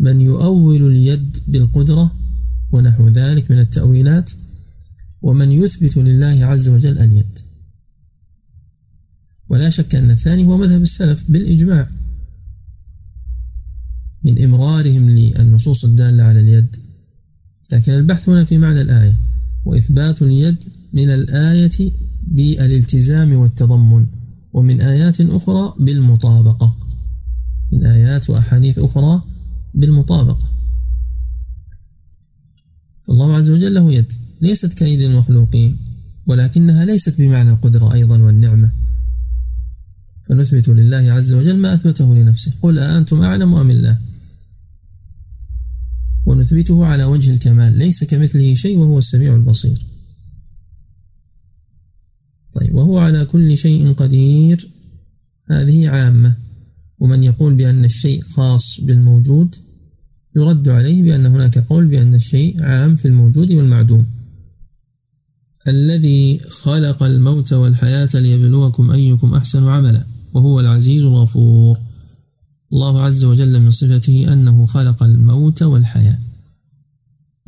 من 0.00 0.20
يؤول 0.20 0.86
اليد 0.86 1.36
بالقدرة 1.48 2.25
ونحو 2.72 3.08
ذلك 3.08 3.50
من 3.50 3.58
التأويلات 3.58 4.30
ومن 5.22 5.52
يثبت 5.52 5.96
لله 5.96 6.44
عز 6.44 6.68
وجل 6.68 6.98
اليد. 6.98 7.38
ولا 9.48 9.70
شك 9.70 9.94
أن 9.94 10.10
الثاني 10.10 10.44
هو 10.44 10.56
مذهب 10.56 10.82
السلف 10.82 11.30
بالإجماع. 11.30 11.88
من 14.24 14.42
إمرارهم 14.42 15.10
للنصوص 15.10 15.84
الدالة 15.84 16.22
على 16.22 16.40
اليد. 16.40 16.76
لكن 17.72 17.92
البحث 17.92 18.28
هنا 18.28 18.44
في 18.44 18.58
معنى 18.58 18.80
الآية. 18.80 19.20
وإثبات 19.64 20.22
اليد 20.22 20.56
من 20.92 21.10
الآية 21.10 21.92
بالالتزام 22.26 23.32
والتضمن 23.32 24.06
ومن 24.52 24.80
آيات 24.80 25.20
أخرى 25.20 25.74
بالمطابقة. 25.80 26.76
من 27.72 27.86
آيات 27.86 28.30
وأحاديث 28.30 28.78
أخرى 28.78 29.22
بالمطابقة. 29.74 30.55
فالله 33.06 33.36
عز 33.36 33.50
وجل 33.50 33.74
له 33.74 33.92
يد. 33.92 34.12
ليست 34.40 34.72
كيد 34.72 35.00
المخلوقين 35.00 35.78
ولكنها 36.26 36.84
ليست 36.84 37.18
بمعنى 37.18 37.50
القدرة 37.50 37.94
أيضا 37.94 38.18
والنعمة. 38.18 38.72
فنثبت 40.28 40.68
لله 40.68 41.12
عز 41.12 41.32
وجل 41.32 41.56
ما 41.56 41.74
أثبته 41.74 42.14
لنفسه. 42.14 42.52
قل 42.62 42.78
أأنتم 42.78 43.20
أعلم 43.20 43.54
أم 43.54 43.70
الله؟ 43.70 43.98
ونثبته 46.26 46.86
على 46.86 47.04
وجه 47.04 47.30
الكمال. 47.30 47.78
ليس 47.78 48.04
كمثله 48.04 48.54
شيء 48.54 48.78
وهو 48.78 48.98
السميع 48.98 49.36
البصير. 49.36 49.86
طيب 52.52 52.74
وهو 52.74 52.98
على 52.98 53.24
كل 53.24 53.58
شيء 53.58 53.92
قدير. 53.92 54.68
هذه 55.50 55.88
عامة. 55.88 56.36
ومن 56.98 57.24
يقول 57.24 57.54
بأن 57.54 57.84
الشيء 57.84 58.22
خاص 58.22 58.80
بالموجود 58.80 59.56
يرد 60.36 60.68
عليه 60.68 61.02
بأن 61.02 61.26
هناك 61.26 61.58
قول 61.58 61.86
بأن 61.86 62.14
الشيء 62.14 62.62
عام 62.62 62.96
في 62.96 63.08
الموجود 63.08 63.52
والمعدوم. 63.52 64.06
الذي 65.68 66.38
خلق 66.38 67.02
الموت 67.02 67.52
والحياة 67.52 68.08
ليبلوكم 68.14 68.90
أيكم 68.90 69.34
أحسن 69.34 69.68
عملا 69.68 70.04
وهو 70.34 70.60
العزيز 70.60 71.02
الغفور. 71.02 71.78
الله 72.72 73.02
عز 73.02 73.24
وجل 73.24 73.60
من 73.60 73.70
صفته 73.70 74.32
أنه 74.32 74.66
خلق 74.66 75.02
الموت 75.02 75.62
والحياة. 75.62 76.18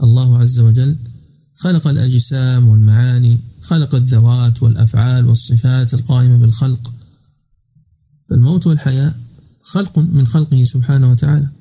الله 0.02 0.38
عز 0.38 0.60
وجل 0.60 0.96
خلق 1.54 1.88
الأجسام 1.88 2.68
والمعاني 2.68 3.38
خلق 3.60 3.94
الذوات 3.94 4.62
والأفعال 4.62 5.26
والصفات 5.26 5.94
القائمة 5.94 6.36
بالخلق. 6.36 6.92
فالموت 8.30 8.66
والحياة 8.66 9.14
خلق 9.62 9.98
من 9.98 10.26
خلقه 10.26 10.64
سبحانه 10.64 11.10
وتعالى. 11.10 11.57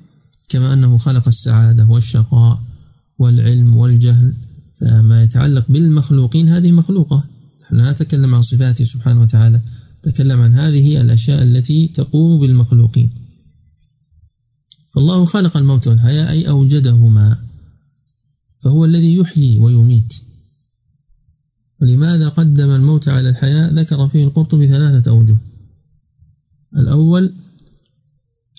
كما 0.48 0.72
أنه 0.72 0.98
خلق 0.98 1.28
السعادة 1.28 1.86
والشقاء 1.86 2.62
والعلم 3.18 3.76
والجهل 3.76 4.34
فما 4.74 5.22
يتعلق 5.22 5.64
بالمخلوقين 5.68 6.48
هذه 6.48 6.72
مخلوقة. 6.72 7.24
نحن 7.62 7.76
لا 7.76 7.92
نتكلم 7.92 8.34
عن 8.34 8.42
صفاته 8.42 8.84
سبحانه 8.84 9.20
وتعالى 9.20 9.60
نتكلم 10.06 10.40
عن 10.40 10.54
هذه 10.54 11.00
الأشياء 11.00 11.42
التي 11.42 11.88
تقوم 11.88 12.40
بالمخلوقين. 12.40 13.10
فالله 14.94 15.24
خلق 15.24 15.56
الموت 15.56 15.86
والحياة 15.86 16.30
أي 16.30 16.48
أوجدهما 16.48 17.38
فهو 18.60 18.84
الذي 18.84 19.14
يحيي 19.14 19.58
ويميت. 19.58 20.14
ولماذا 21.80 22.28
قدم 22.28 22.70
الموت 22.70 23.08
على 23.08 23.28
الحياة؟ 23.28 23.70
ذكر 23.70 24.08
فيه 24.08 24.24
القرطبي 24.24 24.66
ثلاثة 24.66 25.10
أوجه. 25.10 25.36
الأول 26.76 27.32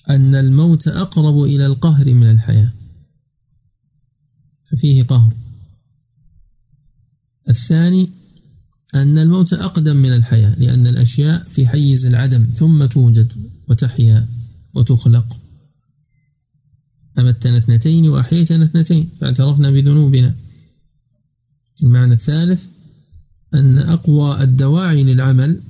أن 0.09 0.35
الموت 0.35 0.87
أقرب 0.87 1.43
إلى 1.43 1.65
القهر 1.65 2.13
من 2.13 2.31
الحياة. 2.31 2.71
ففيه 4.71 5.03
قهر. 5.03 5.33
الثاني 7.49 8.09
أن 8.95 9.17
الموت 9.17 9.53
أقدم 9.53 9.95
من 9.97 10.13
الحياة 10.15 10.55
لأن 10.59 10.87
الأشياء 10.87 11.43
في 11.43 11.67
حيز 11.67 12.05
العدم 12.05 12.45
ثم 12.45 12.85
توجد 12.85 13.31
وتحيا 13.67 14.27
وتخلق. 14.75 15.39
أمتنا 17.19 17.57
اثنتين 17.57 18.09
وأحييتنا 18.09 18.65
اثنتين 18.65 19.09
فاعترفنا 19.21 19.71
بذنوبنا. 19.71 20.35
المعنى 21.83 22.13
الثالث 22.13 22.65
أن 23.53 23.77
أقوى 23.77 24.43
الدواعي 24.43 25.03
للعمل 25.03 25.61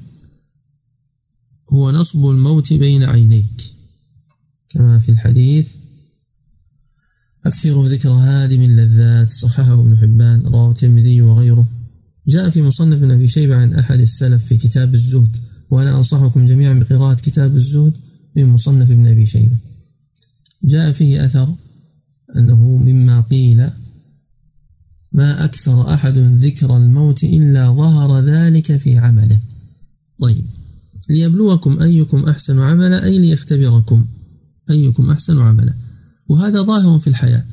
هو 1.69 1.91
نصب 1.91 2.25
الموت 2.25 2.73
بين 2.73 3.03
عينيك. 3.03 3.78
كما 4.69 4.99
في 4.99 5.09
الحديث. 5.09 5.67
أكثروا 7.45 7.87
ذكر 7.87 8.09
هادم 8.09 8.61
اللذات 8.61 9.31
صححه 9.31 9.79
ابن 9.79 9.97
حبان 9.97 10.41
رواه 10.41 10.71
الترمذي 10.71 11.21
وغيره. 11.21 11.67
جاء 12.27 12.49
في 12.49 12.61
مصنف 12.61 12.97
ابن 12.97 13.11
أبي 13.11 13.27
شيبة 13.27 13.55
عن 13.55 13.73
أحد 13.73 13.99
السلف 13.99 14.45
في 14.45 14.57
كتاب 14.57 14.93
الزهد 14.93 15.37
وأنا 15.69 15.97
أنصحكم 15.97 16.45
جميعا 16.45 16.73
بقراءة 16.73 17.13
كتاب 17.13 17.55
الزهد 17.55 17.97
من 18.35 18.45
مصنف 18.45 18.91
ابن 18.91 19.07
أبي 19.07 19.25
شيبة. 19.25 19.57
جاء 20.63 20.91
فيه 20.91 21.25
أثر 21.25 21.55
أنه 22.35 22.77
مما 22.77 23.21
قيل 23.21 23.69
ما 25.11 25.43
أكثر 25.43 25.93
أحد 25.93 26.17
ذكر 26.17 26.77
الموت 26.77 27.23
إلا 27.23 27.71
ظهر 27.71 28.19
ذلك 28.25 28.77
في 28.77 28.97
عمله. 28.97 29.39
طيب 30.19 30.45
ليبلوكم 31.09 31.81
أيكم 31.81 32.23
أحسن 32.23 32.59
عملا 32.59 33.05
أي 33.05 33.19
ليختبركم؟ 33.19 34.05
أيكم 34.69 35.11
أحسن 35.11 35.39
عملا. 35.39 35.73
وهذا 36.27 36.61
ظاهر 36.61 36.99
في 36.99 37.07
الحياة. 37.07 37.45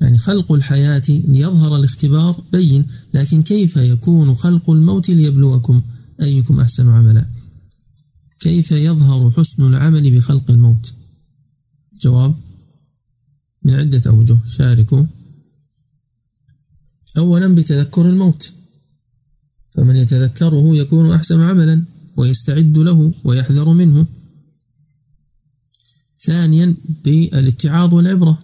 يعني 0.00 0.18
خلق 0.18 0.52
الحياة 0.52 1.02
ليظهر 1.08 1.76
الاختبار 1.76 2.42
بين 2.52 2.86
لكن 3.14 3.42
كيف 3.42 3.76
يكون 3.76 4.34
خلق 4.34 4.70
الموت 4.70 5.08
ليبلوكم؟ 5.08 5.82
أيكم 6.22 6.60
أحسن 6.60 6.88
عملا. 6.88 7.26
كيف 8.40 8.72
يظهر 8.72 9.30
حسن 9.30 9.62
العمل 9.62 10.16
بخلق 10.16 10.50
الموت؟ 10.50 10.94
جواب 12.00 12.34
من 13.62 13.74
عدة 13.74 14.02
أوجه. 14.10 14.38
شاركوا. 14.48 15.04
أولا 17.18 17.54
بتذكر 17.54 18.08
الموت. 18.08 18.52
فمن 19.70 19.96
يتذكره 19.96 20.76
يكون 20.76 21.10
أحسن 21.10 21.40
عملا 21.40 21.84
ويستعد 22.16 22.78
له 22.78 23.14
ويحذر 23.24 23.68
منه. 23.68 24.06
ثانيا 26.24 26.76
بالاتعاظ 27.04 27.94
والعبرة. 27.94 28.38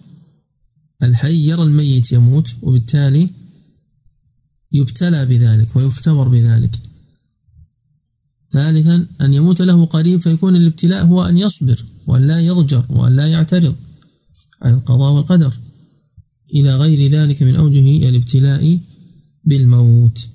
الحي 1.03 1.49
يرى 1.49 1.63
الميت 1.63 2.11
يموت 2.11 2.55
وبالتالي 2.61 3.29
يبتلى 4.71 5.25
بذلك 5.25 5.75
ويختبر 5.75 6.27
بذلك. 6.27 6.79
ثالثا 8.51 9.07
أن 9.21 9.33
يموت 9.33 9.61
له 9.61 9.85
قريب 9.85 10.21
فيكون 10.21 10.55
الابتلاء 10.55 11.05
هو 11.05 11.23
أن 11.23 11.37
يصبر 11.37 11.85
وأن 12.07 12.27
لا 12.27 12.39
يضجر 12.39 12.85
وأن 12.89 13.15
لا 13.15 13.27
يعترض 13.27 13.75
عن 14.61 14.73
القضاء 14.73 15.13
والقدر. 15.13 15.57
إلى 16.53 16.75
غير 16.75 17.11
ذلك 17.11 17.43
من 17.43 17.55
أوجه 17.55 18.09
الابتلاء 18.09 18.79
بالموت. 19.43 20.27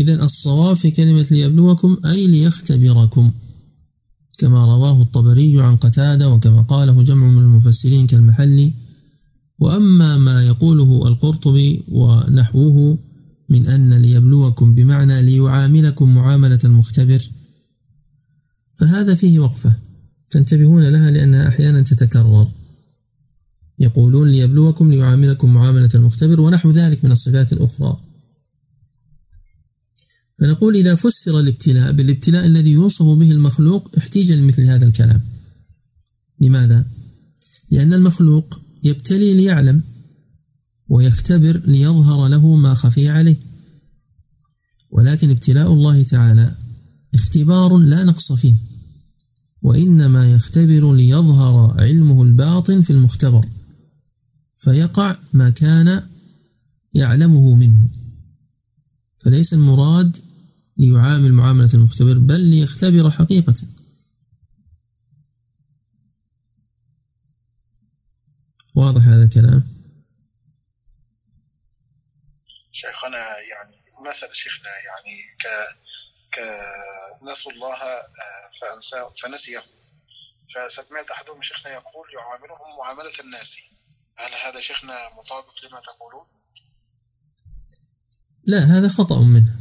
إذا 0.00 0.24
الصواب 0.24 0.76
في 0.76 0.90
كلمة 0.90 1.26
ليبلوكم 1.30 1.96
أي 2.06 2.26
ليختبركم. 2.26 3.32
كما 4.40 4.64
رواه 4.64 5.02
الطبري 5.02 5.60
عن 5.60 5.76
قتادة 5.76 6.28
وكما 6.28 6.62
قاله 6.62 7.02
جمع 7.02 7.26
من 7.26 7.38
المفسرين 7.38 8.06
كالمحلي 8.06 8.72
وأما 9.58 10.18
ما 10.18 10.42
يقوله 10.42 11.08
القرطبي 11.08 11.82
ونحوه 11.88 12.98
من 13.48 13.66
أن 13.66 13.94
ليبلوكم 13.94 14.74
بمعنى 14.74 15.22
ليعاملكم 15.22 16.14
معاملة 16.14 16.58
المختبر 16.64 17.30
فهذا 18.80 19.14
فيه 19.14 19.38
وقفة. 19.38 19.74
تنتبهون 20.30 20.82
لها 20.82 21.10
لأنها 21.10 21.48
أحيانا 21.48 21.80
تتكرر. 21.80 22.48
يقولون 23.78 24.28
ليبلوكم 24.28 24.90
ليعاملكم 24.90 25.54
معاملة 25.54 25.90
المختبر 25.94 26.40
ونحو 26.40 26.70
ذلك 26.70 27.04
من 27.04 27.12
الصفات 27.12 27.52
الأخرى. 27.52 27.96
فنقول 30.40 30.76
إذا 30.76 30.94
فسر 30.94 31.40
الابتلاء 31.40 31.92
بالابتلاء 31.92 32.46
الذي 32.46 32.70
يوصف 32.70 33.06
به 33.06 33.30
المخلوق 33.30 33.90
احتيج 33.98 34.32
لمثل 34.32 34.62
هذا 34.62 34.86
الكلام. 34.86 35.20
لماذا؟ 36.40 36.86
لأن 37.70 37.92
المخلوق 37.92 38.60
يبتلي 38.84 39.34
ليعلم 39.34 39.82
ويختبر 40.88 41.62
ليظهر 41.66 42.28
له 42.28 42.56
ما 42.56 42.74
خفي 42.74 43.08
عليه. 43.08 43.36
ولكن 44.90 45.30
ابتلاء 45.30 45.72
الله 45.72 46.02
تعالى 46.02 46.54
اختبار 47.14 47.76
لا 47.76 48.04
نقص 48.04 48.32
فيه 48.32 48.54
وإنما 49.62 50.30
يختبر 50.30 50.94
ليظهر 50.94 51.80
علمه 51.80 52.22
الباطن 52.22 52.82
في 52.82 52.90
المختبر 52.90 53.48
فيقع 54.56 55.16
ما 55.32 55.50
كان 55.50 56.02
يعلمه 56.94 57.54
منه. 57.54 57.88
فليس 59.16 59.54
المراد 59.54 60.16
ليعامل 60.80 61.32
معاملة 61.32 61.74
المختبر 61.74 62.18
بل 62.18 62.40
ليختبر 62.40 63.10
حقيقة. 63.10 63.54
واضح 68.74 69.02
هذا 69.02 69.24
الكلام؟ 69.24 69.80
شيخنا 72.72 73.18
يعني 73.18 73.74
مثل 74.06 74.34
شيخنا 74.34 74.70
يعني 74.70 75.16
ك 75.42 75.46
ك 76.34 76.38
نسوا 77.30 77.52
الله 77.52 77.74
آه، 77.74 79.10
فنسيه 79.22 79.62
فسمعت 80.54 81.10
أحدهم 81.10 81.42
شيخنا 81.42 81.72
يقول 81.72 82.06
يعاملهم 82.14 82.78
معاملة 82.78 83.12
الناس. 83.24 83.56
هل 84.18 84.30
هذا 84.46 84.60
شيخنا 84.60 84.94
مطابق 85.18 85.54
لما 85.64 85.80
تقولون؟ 85.80 86.26
لا 88.44 88.58
هذا 88.58 88.88
خطأ 88.88 89.22
منه. 89.22 89.59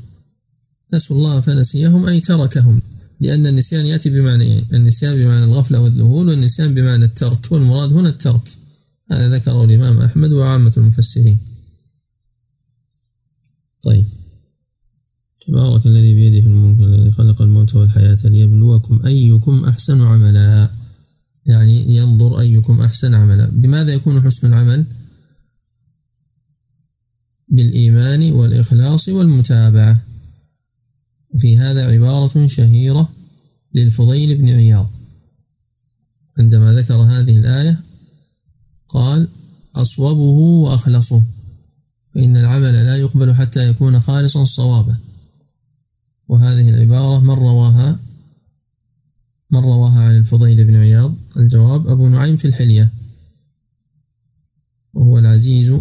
نسوا 0.94 1.18
الله 1.18 1.42
فنسيهم 1.42 2.06
أي 2.06 2.20
تركهم. 2.20 2.82
لأن 3.22 3.48
النسيان 3.48 3.86
يأتي 3.86 4.10
بمعنى 4.10 4.60
النسيان 4.74 5.16
بمعنى 5.16 5.44
الغفلة 5.44 5.80
والذهول 5.80 6.28
والنسيان 6.28 6.74
بمعنى 6.74 7.06
الترك 7.06 7.52
والمراد 7.52 7.94
هنا 7.94 8.10
الترك. 8.10 8.42
هذا 9.12 9.36
ذكره 9.36 9.64
الإمام 9.64 9.98
أحمد 9.98 10.32
وعامة 10.32 10.74
المفسرين. 10.78 11.38
طيب. 13.84 14.06
تبارك 15.48 15.86
الذي 15.86 16.16
بيده 16.16 16.48
الملك 16.48 16.80
الذي 16.80 17.12
خلق 17.12 17.42
الموت 17.42 17.76
والحياة 17.76 18.18
ليبلوكم 18.24 19.06
أيكم 19.06 19.66
أحسن 19.66 20.02
عملا. 20.02 20.70
يعني 21.46 21.96
ينظر 21.96 22.40
أيكم 22.40 22.82
أحسن 22.82 23.14
عملا. 23.14 23.46
بماذا 23.46 23.94
يكون 23.94 24.22
حسن 24.22 24.48
العمل؟ 24.48 24.86
بالإيمان 27.48 28.32
والإخلاص 28.32 29.10
والمتابعة. 29.10 30.02
وفي 31.34 31.58
هذا 31.58 31.92
عبارة 31.92 32.48
شهيرة 32.48 33.10
للفضيل 33.76 34.38
بن 34.38 34.50
عياض. 34.50 34.90
عندما 36.38 36.74
ذكر 36.74 36.96
هذه 36.96 37.38
الآية 37.38 37.80
قال 38.88 39.28
أصوبه 39.76 40.40
وأخلصه 40.64 41.24
فإن 42.16 42.38
العمل 42.38 42.74
لا 42.74 42.98
يقبل 42.98 43.36
حتى 43.36 43.70
يكون 43.70 44.00
خالصا 44.00 44.46
صوابا 44.46 44.98
وهذه 46.28 46.70
العبارة 46.70 47.20
من 47.20 47.32
رواها؟ 47.32 48.00
من 49.52 49.60
رواها 49.60 50.02
عن 50.02 50.18
الفضيل 50.18 50.66
بن 50.66 50.76
عياض؟ 50.76 51.16
الجواب 51.38 51.88
أبو 51.88 52.10
نعيم 52.10 52.38
في 52.38 52.46
الحلية 52.46 52.92
وهو 54.94 55.20
العزيز 55.20 55.80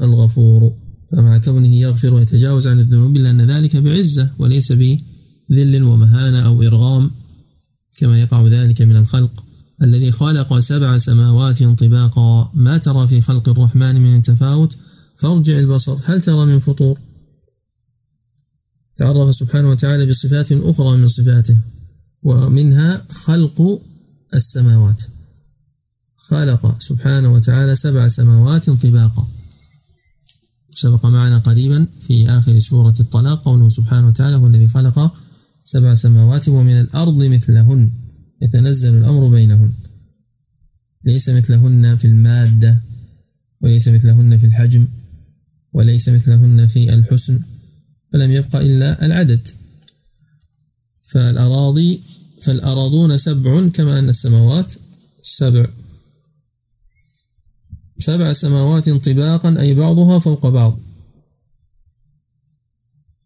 الغفور. 0.00 0.72
فمع 1.12 1.38
كونه 1.38 1.74
يغفر 1.74 2.14
ويتجاوز 2.14 2.66
عن 2.66 2.80
الذنوب 2.80 3.16
إلا 3.16 3.30
أن 3.30 3.40
ذلك 3.42 3.76
بعزة 3.76 4.30
وليس 4.38 4.72
بذل 4.72 5.82
ومهانة 5.82 6.46
أو 6.46 6.62
إرغام 6.62 7.10
كما 7.98 8.20
يقع 8.20 8.46
ذلك 8.46 8.82
من 8.82 8.96
الخلق. 8.96 9.44
الذي 9.82 10.12
خلق 10.12 10.58
سبع 10.58 10.98
سماوات 10.98 11.62
طباقا 11.62 12.50
ما 12.54 12.78
ترى 12.78 13.08
في 13.08 13.20
خلق 13.20 13.48
الرحمن 13.48 14.02
من 14.02 14.22
تفاوت؟ 14.22 14.76
فارجع 15.16 15.58
البصر 15.58 15.96
هل 16.04 16.20
ترى 16.20 16.46
من 16.46 16.58
فطور؟ 16.58 16.98
تعرف 18.96 19.34
سبحانه 19.34 19.70
وتعالى 19.70 20.06
بصفات 20.06 20.52
أخرى 20.52 20.96
من 20.96 21.08
صفاته 21.08 21.56
ومنها 22.22 23.02
خلق 23.10 23.82
السماوات. 24.34 25.02
خلق 26.16 26.80
سبحانه 26.80 27.32
وتعالى 27.32 27.76
سبع 27.76 28.08
سماوات 28.08 28.70
طباقا. 28.70 29.28
سبق 30.76 31.06
معنا 31.06 31.38
قريبا 31.38 31.86
في 32.06 32.28
آخر 32.30 32.58
سورة 32.58 32.94
الطلاق. 33.00 33.44
قوله 33.44 33.68
سبحانه 33.68 34.08
وتعالى 34.08 34.36
هو 34.36 34.46
الذي 34.46 34.68
خلق 34.68 35.14
سبع 35.64 35.94
سماوات 35.94 36.48
ومن 36.48 36.80
الأرض 36.80 37.22
مثلهن 37.22 37.90
يتنزل 38.42 38.98
الأمر 38.98 39.28
بينهن. 39.28 39.72
ليس 41.04 41.28
مثلهن 41.28 41.96
في 41.96 42.06
المادة 42.06 42.82
وليس 43.60 43.88
مثلهن 43.88 44.38
في 44.38 44.46
الحجم 44.46 44.88
وليس 45.72 46.08
مثلهن 46.08 46.66
في 46.66 46.94
الحسن 46.94 47.40
فلم 48.12 48.30
يبق 48.30 48.56
إلا 48.56 49.06
العدد. 49.06 49.48
فالأراضي 51.02 52.00
فالأراضون 52.42 53.18
سبع 53.18 53.68
كما 53.68 53.98
أن 53.98 54.08
السماوات 54.08 54.74
سبع. 55.22 55.66
سبع 57.98 58.32
سماوات 58.32 58.88
طباقا 58.90 59.60
أي 59.60 59.74
بعضها 59.74 60.18
فوق 60.18 60.48
بعض. 60.48 60.78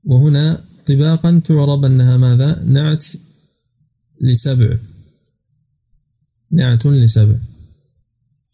وهنا 0.04 0.64
طباقا 0.86 1.38
تعرب 1.38 1.84
أنها 1.84 2.16
ماذا؟ 2.16 2.64
نعت 2.64 3.04
لسبع. 4.20 4.76
نعت 6.52 6.86
لسبع. 6.86 7.36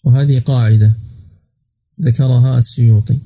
وهذه 0.05 0.39
قاعدة 0.39 0.97
ذكرها 2.03 2.59
السيوطي. 2.59 3.19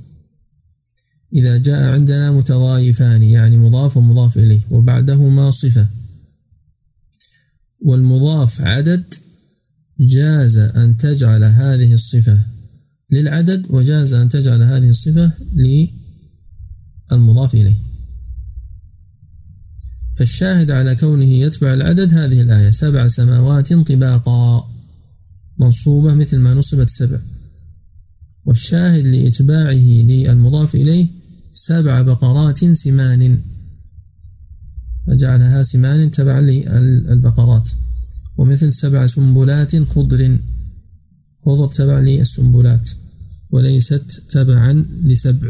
إذا 1.32 1.58
جاء 1.58 1.92
عندنا 1.92 2.32
متضايفان 2.32 3.22
يعني 3.22 3.56
مضاف 3.56 3.96
ومضاف 3.96 4.38
إليه 4.38 4.62
وبعدهما 4.70 5.50
صفة. 5.50 5.86
والمضاف 7.80 8.60
عدد 8.60 9.14
جاز 10.00 10.58
أن 10.58 10.96
تجعل 10.96 11.44
هذه 11.44 11.94
الصفة 11.94 12.40
للعدد 13.12 13.66
وجاز 13.70 14.12
أن 14.12 14.28
تجعل 14.28 14.62
هذه 14.62 14.88
الصفة 14.88 15.32
للمضاف 17.10 17.54
إليه. 17.54 17.76
فالشاهد 20.16 20.70
على 20.70 20.96
كونه 20.96 21.24
يتبع 21.24 21.74
العدد 21.74 22.14
هذه 22.14 22.40
الآية 22.40 22.70
سبع 22.70 23.08
سماوات 23.08 23.72
طباقا 23.72 24.70
منصوبة 25.58 26.14
مثل 26.14 26.38
ما 26.38 26.54
نصبت 26.54 26.90
سبع. 26.90 27.18
والشاهد 28.44 29.06
لإتباعه 29.06 30.02
للمضاف 30.02 30.74
إليه 30.74 31.08
سبع 31.54 32.02
بقرات 32.02 32.64
سمان. 32.64 33.40
فجعلها 35.06 35.62
سمان 35.62 36.10
تبعا 36.10 36.40
للبقرات. 36.40 37.70
ومثل 38.36 38.74
سبع 38.74 39.06
سنبلات 39.06 39.76
خضر 39.76 40.38
خضر 41.46 41.68
تبع 41.68 41.98
للسنبلات. 41.98 42.90
وليست 43.52 44.22
تبعا 44.30 44.86
لسبع. 45.04 45.48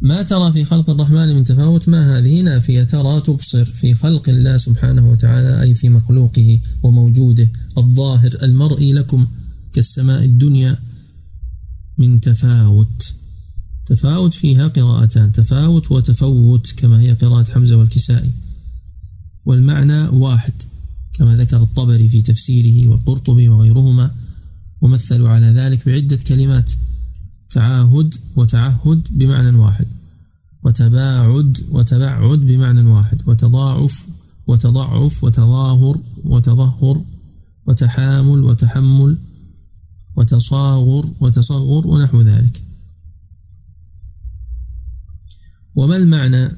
ما 0.00 0.22
ترى 0.22 0.52
في 0.52 0.64
خلق 0.64 0.90
الرحمن 0.90 1.36
من 1.36 1.44
تفاوت؟ 1.44 1.88
ما 1.88 2.18
هذه 2.18 2.40
نافية 2.40 2.82
ترى 2.82 3.20
تبصر 3.20 3.64
في 3.64 3.94
خلق 3.94 4.28
الله 4.28 4.58
سبحانه 4.58 5.10
وتعالى 5.10 5.62
أي 5.62 5.74
في 5.74 5.88
مخلوقه 5.88 6.60
وموجوده 6.82 7.48
الظاهر 7.78 8.36
المرئي 8.42 8.92
لكم 8.92 9.26
كالسماء 9.72 10.24
الدنيا 10.24 10.78
من 11.98 12.20
تفاوت. 12.20 13.14
تفاوت 13.86 14.34
فيها 14.34 14.68
قراءتان 14.68 15.32
تفاوت 15.32 15.90
وتفوت 15.92 16.72
كما 16.76 17.00
هي 17.00 17.12
قراءة 17.12 17.50
حمزة 17.50 17.76
والكسائي. 17.76 18.30
والمعنى 19.44 20.08
واحد 20.08 20.52
كما 21.12 21.36
ذكر 21.36 21.62
الطبري 21.62 22.08
في 22.08 22.22
تفسيره 22.22 22.88
والقرطبي 22.88 23.48
وغيرهما. 23.48 24.10
ومثلوا 24.80 25.28
على 25.28 25.46
ذلك 25.46 25.88
بعدة 25.88 26.16
كلمات 26.16 26.72
تعاهد 27.50 28.14
وتعهد 28.36 29.08
بمعنى 29.10 29.56
واحد 29.56 29.86
وتباعد 30.64 31.64
وتبعد 31.70 32.38
بمعنى 32.38 32.90
واحد 32.90 33.22
وتضاعف 33.26 34.08
وتضعف 34.46 35.24
وتظاهر 35.24 36.00
وتظهر 36.24 37.04
وتحامل 37.66 38.42
وتحمل 38.42 39.18
وتصاغر 40.16 41.06
وتصغر 41.20 41.86
ونحو 41.86 42.22
ذلك. 42.22 42.62
وما 45.74 45.96
المعنى 45.96 46.48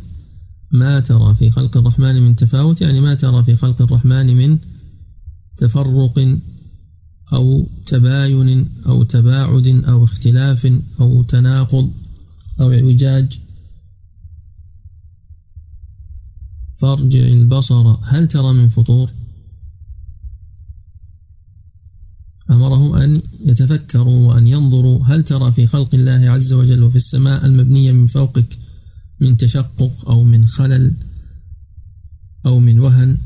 ما 0.72 1.00
ترى 1.00 1.35
في 1.35 1.50
خلق 1.50 1.76
الرحمن 1.76 2.22
من 2.22 2.37
تفاوت؟ 2.37 2.81
يعني 2.81 3.00
ما 3.00 3.14
ترى 3.14 3.44
في 3.44 3.57
خلق 3.57 3.83
الرحمن 3.83 4.37
من 4.37 4.59
تفرق 5.57 6.38
أو 7.32 7.68
تباين 7.86 8.68
أو 8.86 9.02
تباعد 9.02 9.66
أو 9.66 10.04
اختلاف 10.04 10.72
أو 11.00 11.22
تناقض 11.22 11.92
أو 12.60 12.72
اعوجاج. 12.72 13.38
فارجع 16.80 17.26
البصر 17.26 17.96
هل 18.02 18.28
ترى 18.28 18.52
من 18.52 18.68
فطور؟ 18.68 19.10
أمرهم 22.50 22.94
أن 22.94 23.22
يتفكروا 23.46 24.28
وأن 24.28 24.46
ينظروا 24.46 25.04
هل 25.04 25.22
ترى 25.22 25.52
في 25.52 25.66
خلق 25.66 25.94
الله 25.94 26.30
عز 26.30 26.52
وجل 26.52 26.82
وفي 26.82 26.96
السماء 26.96 27.46
المبنية 27.46 27.92
من 27.92 28.06
فوقك 28.06 28.58
من 29.20 29.36
تشقق 29.36 30.08
أو 30.08 30.24
من 30.24 30.46
خلل 30.46 30.94
أو 32.46 32.58
من 32.58 32.80
وهن؟ 32.80 33.18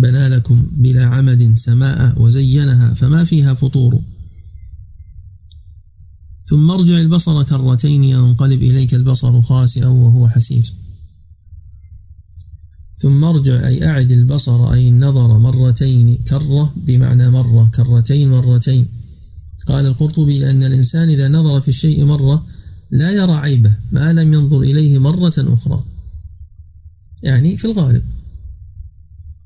بنى 0.00 0.28
لكم 0.28 0.66
بلا 0.72 1.04
عمد 1.04 1.58
سماء 1.58 2.22
وزينها 2.22 2.94
فما 2.94 3.24
فيها 3.24 3.54
فطور. 3.54 4.02
ثم 6.46 6.70
ارجع 6.70 6.98
البصر 7.00 7.42
كرتين 7.42 8.04
ينقلب 8.04 8.62
إليك 8.62 8.94
البصر 8.94 9.42
خاسئا 9.42 9.86
وهو 9.86 10.28
حسير. 10.28 10.72
ثم 12.96 13.24
ارجع 13.24 13.66
أي 13.66 13.88
أعد 13.88 14.10
البصر 14.10 14.72
أي 14.72 14.88
النظر 14.88 15.38
مرتين. 15.38 16.16
كرة 16.16 16.74
بمعنى 16.76 17.30
مرة 17.30 17.70
كرتين 17.74 18.30
مرتين. 18.30 18.88
قال 19.66 19.86
القرطبي 19.86 20.38
لأن 20.38 20.62
الإنسان 20.62 21.08
إذا 21.08 21.28
نظر 21.28 21.60
في 21.60 21.68
الشيء 21.68 22.04
مرة 22.04 22.46
لا 22.90 23.10
يرى 23.10 23.32
عيبه 23.32 23.76
ما 23.92 24.12
لم 24.12 24.32
ينظر 24.32 24.60
إليه 24.60 24.98
مرة 24.98 25.34
أخرى. 25.38 25.84
يعني 27.22 27.56
في 27.56 27.64
الغالب. 27.64 28.19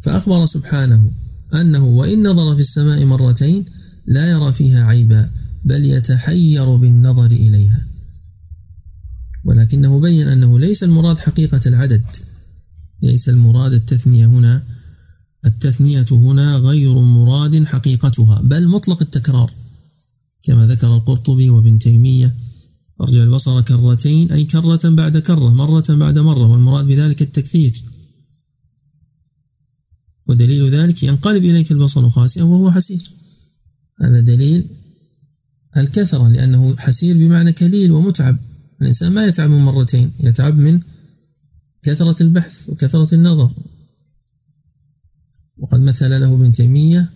فأخبر 0.04 0.46
سبحانه 0.46 1.12
أنه 1.54 1.84
وإن 1.84 2.26
نظر 2.26 2.54
في 2.54 2.60
السماء 2.60 3.04
مرتين 3.04 3.64
لا 4.06 4.30
يرى 4.30 4.52
فيها 4.52 4.84
عيبا 4.84 5.30
بل 5.64 5.84
يتحير 5.84 6.76
بالنظر 6.76 7.26
إليها. 7.26 7.86
ولكنه 9.44 10.00
بين 10.00 10.28
أنه 10.28 10.58
ليس 10.58 10.82
المراد 10.82 11.18
حقيقة 11.18 11.60
العدد 11.66 12.02
ليس 13.02 13.28
المراد 13.28 13.72
التثنية 13.72 14.26
هنا 14.26 14.62
التثنية 15.46 16.06
هنا 16.10 16.56
غير 16.56 16.94
مراد 16.94 17.64
حقيقتها 17.64 18.40
بل 18.40 18.68
مطلق 18.68 19.02
التكرار 19.02 19.50
كما 20.42 20.66
ذكر 20.66 20.94
القرطبي 20.94 21.50
وابن 21.50 21.78
تيمية 21.78 22.34
ارجع 23.00 23.22
البصر 23.22 23.60
كرتين 23.60 24.32
أي 24.32 24.44
كرة 24.44 24.88
بعد 24.88 25.18
كرة 25.18 25.54
مرة 25.54 25.84
بعد 25.88 26.18
مرة 26.18 26.46
والمراد 26.46 26.84
بذلك 26.84 27.22
التكثير. 27.22 27.93
ودليل 30.26 30.70
ذلك 30.70 31.02
ينقلب 31.02 31.44
إليك 31.44 31.72
البصر 31.72 32.10
خاسئا 32.10 32.42
وهو 32.42 32.70
حسير. 32.70 33.10
هذا 34.00 34.20
دليل 34.20 34.64
الكثرة 35.76 36.28
لأنه 36.28 36.76
حسير 36.76 37.16
بمعنى 37.16 37.52
كليل 37.52 37.92
ومتعب. 37.92 38.38
الإنسان 38.82 39.12
ما 39.12 39.26
يتعب 39.26 39.50
من 39.50 39.60
مرتين 39.60 40.12
يتعب 40.20 40.58
من 40.58 40.80
كثرة 41.82 42.22
البحث 42.22 42.68
وكثرة 42.68 43.14
النظر. 43.14 43.50
وقد 45.58 45.80
مثل 45.80 46.20
له 46.20 46.34
ابن 46.34 46.52
تيمية 46.52 47.10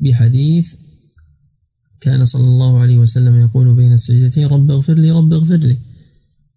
بحديث 0.00 0.74
كان 2.00 2.24
صلى 2.24 2.44
الله 2.44 2.80
عليه 2.80 2.98
وسلم 2.98 3.40
يقول 3.40 3.74
بين 3.74 3.92
السجدتين 3.92 4.46
رب 4.46 4.70
اغفر 4.70 4.94
لي 4.94 5.10
رب 5.10 5.32
اغفر 5.32 5.56
لي. 5.56 5.78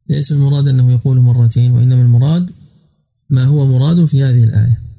ليس 0.10 0.32
المراد 0.32 0.68
أنه 0.68 0.92
يقول 0.92 1.20
مرتين 1.20 1.72
وإنما 1.72 2.02
المراد 2.02 2.52
ما 3.30 3.44
هو 3.44 3.66
مراد 3.66 4.06
في 4.06 4.24
هذه 4.24 4.44
الآية. 4.44 4.91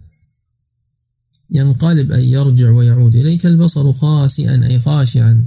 ينقلب 1.53 2.13
أي 2.13 2.31
يرجع 2.31 2.71
ويعود 2.71 3.15
إليك 3.15 3.47
البصر 3.47 3.93
خاسئا 3.93 4.67
أي 4.67 4.81
خاشعا 4.81 5.47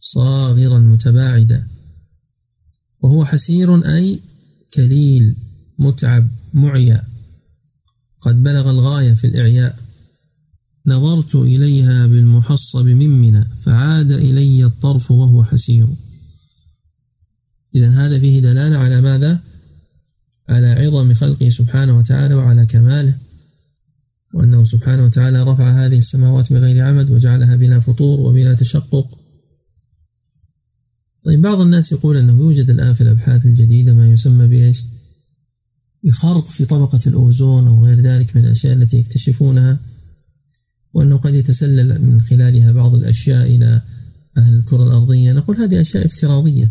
صاغرا 0.00 0.78
متباعدا. 0.78 1.66
وهو 3.00 3.24
حسير 3.24 3.96
أي 3.96 4.20
كليل 4.74 5.36
متعب 5.78 6.28
معيا. 6.54 7.04
قد 8.20 8.42
بلغ 8.42 8.70
الغاية 8.70 9.14
في 9.14 9.26
الإعياء. 9.26 9.78
نظرت 10.86 11.34
إليها 11.34 12.06
بالمحصب 12.06 12.86
ممنا 12.86 13.48
فعاد 13.60 14.12
إلي 14.12 14.64
الطرف 14.64 15.10
وهو 15.10 15.44
حسير. 15.44 15.88
إذا 17.74 17.90
هذا 17.90 18.18
فيه 18.18 18.40
دلالة 18.40 18.78
على 18.78 19.00
ماذا؟ 19.00 19.40
على 20.48 20.66
عظم 20.66 21.14
خلقه 21.14 21.48
سبحانه 21.48 21.98
وتعالى 21.98 22.34
وعلى 22.34 22.66
كماله. 22.66 23.23
وأنه 24.34 24.64
سبحانه 24.64 25.04
وتعالى 25.04 25.42
رفع 25.42 25.70
هذه 25.70 25.98
السماوات 25.98 26.52
بغير 26.52 26.84
عمد 26.84 27.10
وجعلها 27.10 27.56
بلا 27.56 27.80
فطور 27.80 28.20
وبلا 28.20 28.54
تشقق. 28.54 29.18
طيب 31.24 31.42
بعض 31.42 31.60
الناس 31.60 31.92
يقول 31.92 32.16
أنه 32.16 32.38
يوجد 32.38 32.70
الآن 32.70 32.94
في 32.94 33.00
الأبحاث 33.00 33.46
الجديدة 33.46 33.94
ما 33.94 34.10
يسمى 34.10 34.46
بإيش؟ 34.46 34.84
بخرق 36.04 36.46
في 36.46 36.64
طبقة 36.64 37.00
الأوزون 37.06 37.66
أو 37.66 37.84
غير 37.84 38.00
ذلك 38.00 38.36
من 38.36 38.44
الأشياء 38.44 38.72
التي 38.72 38.96
يكتشفونها 38.96 39.80
وأنه 40.94 41.16
قد 41.16 41.34
يتسلل 41.34 42.02
من 42.02 42.20
خلالها 42.20 42.72
بعض 42.72 42.94
الأشياء 42.94 43.46
إلى 43.46 43.82
أهل 44.36 44.54
الكرة 44.54 44.82
الأرضية. 44.82 45.32
نقول 45.32 45.56
هذه 45.56 45.80
أشياء 45.80 46.06
افتراضية. 46.06 46.70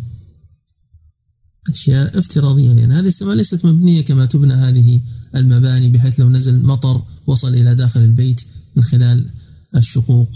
أشياء 1.70 2.20
افتراضية 2.20 2.74
لأن 2.74 2.92
هذه 2.92 3.08
السماء 3.08 3.36
ليست 3.36 3.66
مبنية 3.66 4.02
كما 4.02 4.26
تبنى 4.26 4.54
هذه 4.54 5.02
المباني 5.36 5.90
بحيث 5.90 6.20
لو 6.20 6.30
نزل 6.30 6.64
مطر 6.64 7.02
وصل 7.28 7.56
إلى 7.56 7.76
داخل 7.76 8.02
البيت 8.02 8.42
من 8.76 8.84
خلال 8.84 9.30
الشقوق. 9.76 10.30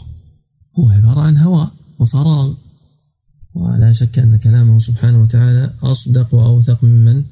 هو 0.79 0.89
عبارة 0.89 1.21
عن 1.21 1.37
هواء 1.37 1.71
وفراغ. 1.99 2.53
ولا 3.53 3.93
شك 3.93 4.19
أن 4.19 4.37
كلامه 4.37 4.79
سبحانه 4.79 5.21
وتعالى 5.21 5.73
أصدق 5.81 6.35
وأوثق 6.35 6.83
ممن 6.83 7.23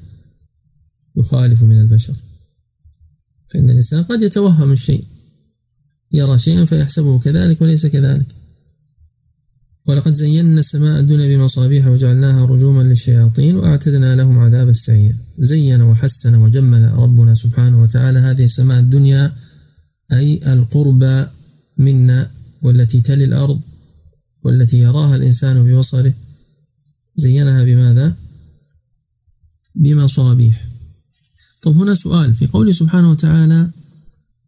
يخالف 1.16 1.62
من 1.62 1.80
البشر. 1.80 2.14
فإن 3.48 3.70
الإنسان 3.70 4.04
قد 4.04 4.22
يتوهم 4.22 4.72
الشيء 4.72 5.04
يرى 6.12 6.38
شيئا 6.38 6.64
فيحسبه 6.64 7.18
كذلك 7.18 7.60
وليس 7.62 7.86
كذلك. 7.86 8.26
ولقد 9.86 10.12
زينا 10.14 10.60
السماء 10.60 11.00
الدنيا 11.00 11.36
بمصابيح 11.36 11.86
وجعلناها 11.86 12.44
رجوما 12.44 12.82
للشياطين 12.82 13.56
وأعتدنا 13.56 14.16
لهم 14.16 14.38
عذاب 14.38 14.68
السعير. 14.68 15.14
زين 15.38 15.82
وحسن 15.82 16.34
وجمل 16.34 16.92
ربنا 16.92 17.34
سبحانه 17.34 17.82
وتعالى 17.82 18.18
هذه 18.18 18.44
السماء 18.44 18.80
الدنيا 18.80 19.32
أي 20.12 20.52
القربى 20.52 21.26
منا 21.78 22.30
والتي 22.62 23.00
تلي 23.00 23.24
الأرض 23.24 23.60
والتي 24.44 24.78
يراها 24.78 25.16
الإنسان 25.16 25.62
ببصره. 25.64 26.14
زينها 27.16 27.64
بماذا؟ 27.64 28.16
بمصابيح. 29.74 30.66
طب 31.62 31.76
هنا 31.76 31.94
سؤال 31.94 32.34
في 32.34 32.46
قوله 32.46 32.72
سبحانه 32.72 33.10
وتعالى 33.10 33.70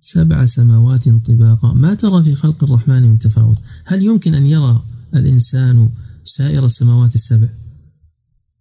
سبع 0.01 0.44
سماوات 0.44 1.09
طباقا 1.09 1.72
ما 1.74 1.94
ترى 1.94 2.24
في 2.24 2.35
خلق 2.35 2.64
الرحمن 2.64 3.03
من 3.03 3.18
تفاوت؟ 3.18 3.59
هل 3.85 4.03
يمكن 4.03 4.35
أن 4.35 4.46
يرى 4.46 4.83
الإنسان 5.14 5.90
سائر 6.25 6.66
السماوات 6.66 7.14
السبع 7.14 7.49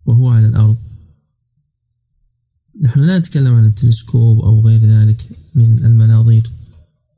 وهو 0.05 0.29
على 0.29 0.47
الأرض. 0.47 0.77
نحن 2.81 2.99
لا 2.99 3.19
نتكلم 3.19 3.53
عن 3.53 3.65
التلسكوب 3.65 4.39
أو 4.39 4.61
غير 4.67 4.79
ذلك 4.79 5.29
من 5.55 5.85
المناظير 5.85 6.51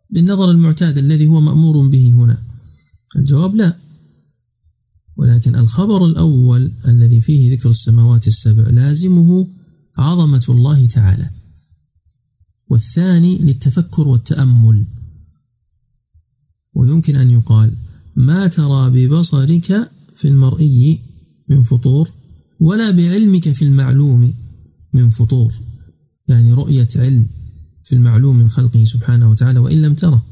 بالنظر 0.09 0.51
المعتاد 0.51 0.97
الذي 0.97 1.25
هو 1.25 1.41
مأمور 1.41 1.87
به 1.87 2.13
هنا. 2.13 2.37
الجواب 3.15 3.55
لا 3.55 3.75
ولكن 5.17 5.55
الخبر 5.55 6.05
الأول 6.05 6.71
الذي 6.87 7.21
فيه 7.21 7.53
ذكر 7.53 7.69
السماوات 7.69 8.27
السبع 8.27 8.63
لازمه 8.69 9.47
عظمة 9.97 10.45
الله 10.49 10.85
تعالى 10.85 11.29
والثاني 12.69 13.37
للتفكر 13.37 14.07
والتأمل. 14.07 14.85
ويمكن 16.73 17.15
أن 17.15 17.31
يقال 17.31 17.73
ما 18.19 18.47
ترى 18.47 18.89
ببصرك 18.89 19.91
في 20.15 20.27
المرئي 20.27 20.99
من 21.47 21.63
فطور 21.63 22.09
ولا 22.59 22.91
بعلمك 22.91 23.51
في 23.51 23.61
المعلوم 23.65 24.33
من 24.93 25.09
فطور. 25.09 25.53
يعني 26.27 26.53
رؤية 26.53 26.87
علم 26.95 27.27
في 27.83 27.95
المعلوم 27.95 28.37
من 28.37 28.49
خلقه 28.49 28.85
سبحانه 28.85 29.29
وتعالى 29.29 29.59
وإن 29.59 29.81
لم 29.81 29.93
تره. 29.93 30.25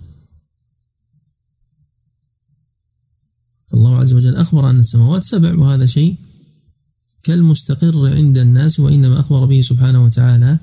الله 3.74 3.98
عز 3.98 4.14
وجل 4.14 4.36
أخبر 4.36 4.70
أن 4.70 4.80
السماوات 4.80 5.24
سبع 5.24 5.56
وهذا 5.56 5.86
شيء 5.86 6.16
كالمستقر 7.24 8.14
عند 8.14 8.38
الناس 8.38 8.80
وإنما 8.80 9.20
أخبر 9.20 9.46
به 9.46 9.62
سبحانه 9.62 10.04
وتعالى 10.04 10.60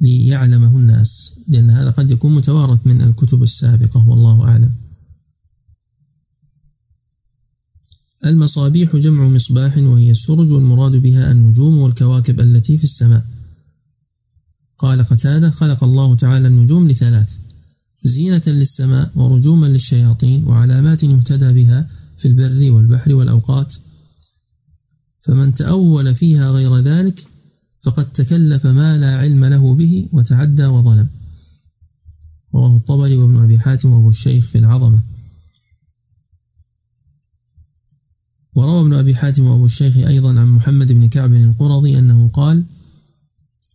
ليعلمه 0.00 0.76
الناس 0.76 1.40
لأن 1.48 1.70
هذا 1.70 1.90
قد 1.90 2.10
يكون 2.10 2.34
متوارث 2.34 2.86
من 2.86 3.02
الكتب 3.02 3.42
السابقة 3.42 4.08
والله 4.08 4.44
أعلم. 4.44 4.87
المصابيح 8.24 8.96
جمع 8.96 9.28
مصباح 9.28 9.78
وهي 9.78 10.10
السرج 10.10 10.50
والمراد 10.50 10.92
بها 10.92 11.32
النجوم 11.32 11.78
والكواكب 11.78 12.40
التي 12.40 12.78
في 12.78 12.84
السماء. 12.84 13.24
قال 14.78 15.04
قتادة 15.04 15.50
خلق 15.50 15.84
الله 15.84 16.16
تعالى 16.16 16.48
النجوم 16.48 16.88
لثلاث 16.88 17.28
زينة 18.04 18.42
للسماء 18.46 19.10
ورجوما 19.14 19.66
للشياطين 19.66 20.44
وعلامات 20.44 21.02
يهتدى 21.02 21.52
بها 21.52 21.90
في 22.16 22.28
البر 22.28 22.72
والبحر 22.72 23.14
والأوقات. 23.14 23.74
فمن 25.20 25.54
تأول 25.54 26.14
فيها 26.14 26.50
غير 26.50 26.76
ذلك 26.76 27.26
فقد 27.80 28.12
تكلف 28.12 28.66
ما 28.66 28.96
لا 28.96 29.16
علم 29.16 29.44
له 29.44 29.74
به 29.74 30.08
وتعدى 30.12 30.66
وظلم. 30.66 31.08
رواه 32.54 32.76
الطبري 32.76 33.16
وابن 33.16 33.36
أبي 33.36 33.58
حاتم 33.58 33.92
وابو 33.92 34.10
الشيخ 34.10 34.48
في 34.48 34.58
العظمة. 34.58 35.17
وروى 38.58 38.80
ابن 38.80 38.92
أبي 38.92 39.14
حاتم 39.14 39.46
وأبو 39.46 39.64
الشيخ 39.64 39.96
أيضا 39.96 40.40
عن 40.40 40.46
محمد 40.46 40.92
بن 40.92 41.08
كعب 41.08 41.32
القرظي 41.32 41.98
أنه 41.98 42.28
قال 42.28 42.64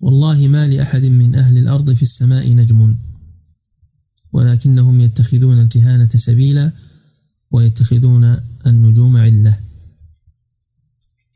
والله 0.01 0.47
ما 0.47 0.67
لأحد 0.67 1.05
من 1.05 1.35
أهل 1.35 1.57
الأرض 1.57 1.93
في 1.93 2.01
السماء 2.01 2.53
نجم 2.53 2.95
ولكنهم 4.33 4.99
يتخذون 4.99 5.61
الكهانة 5.61 6.09
سبيلا 6.15 6.71
ويتخذون 7.51 8.37
النجوم 8.67 9.17
علة. 9.17 9.59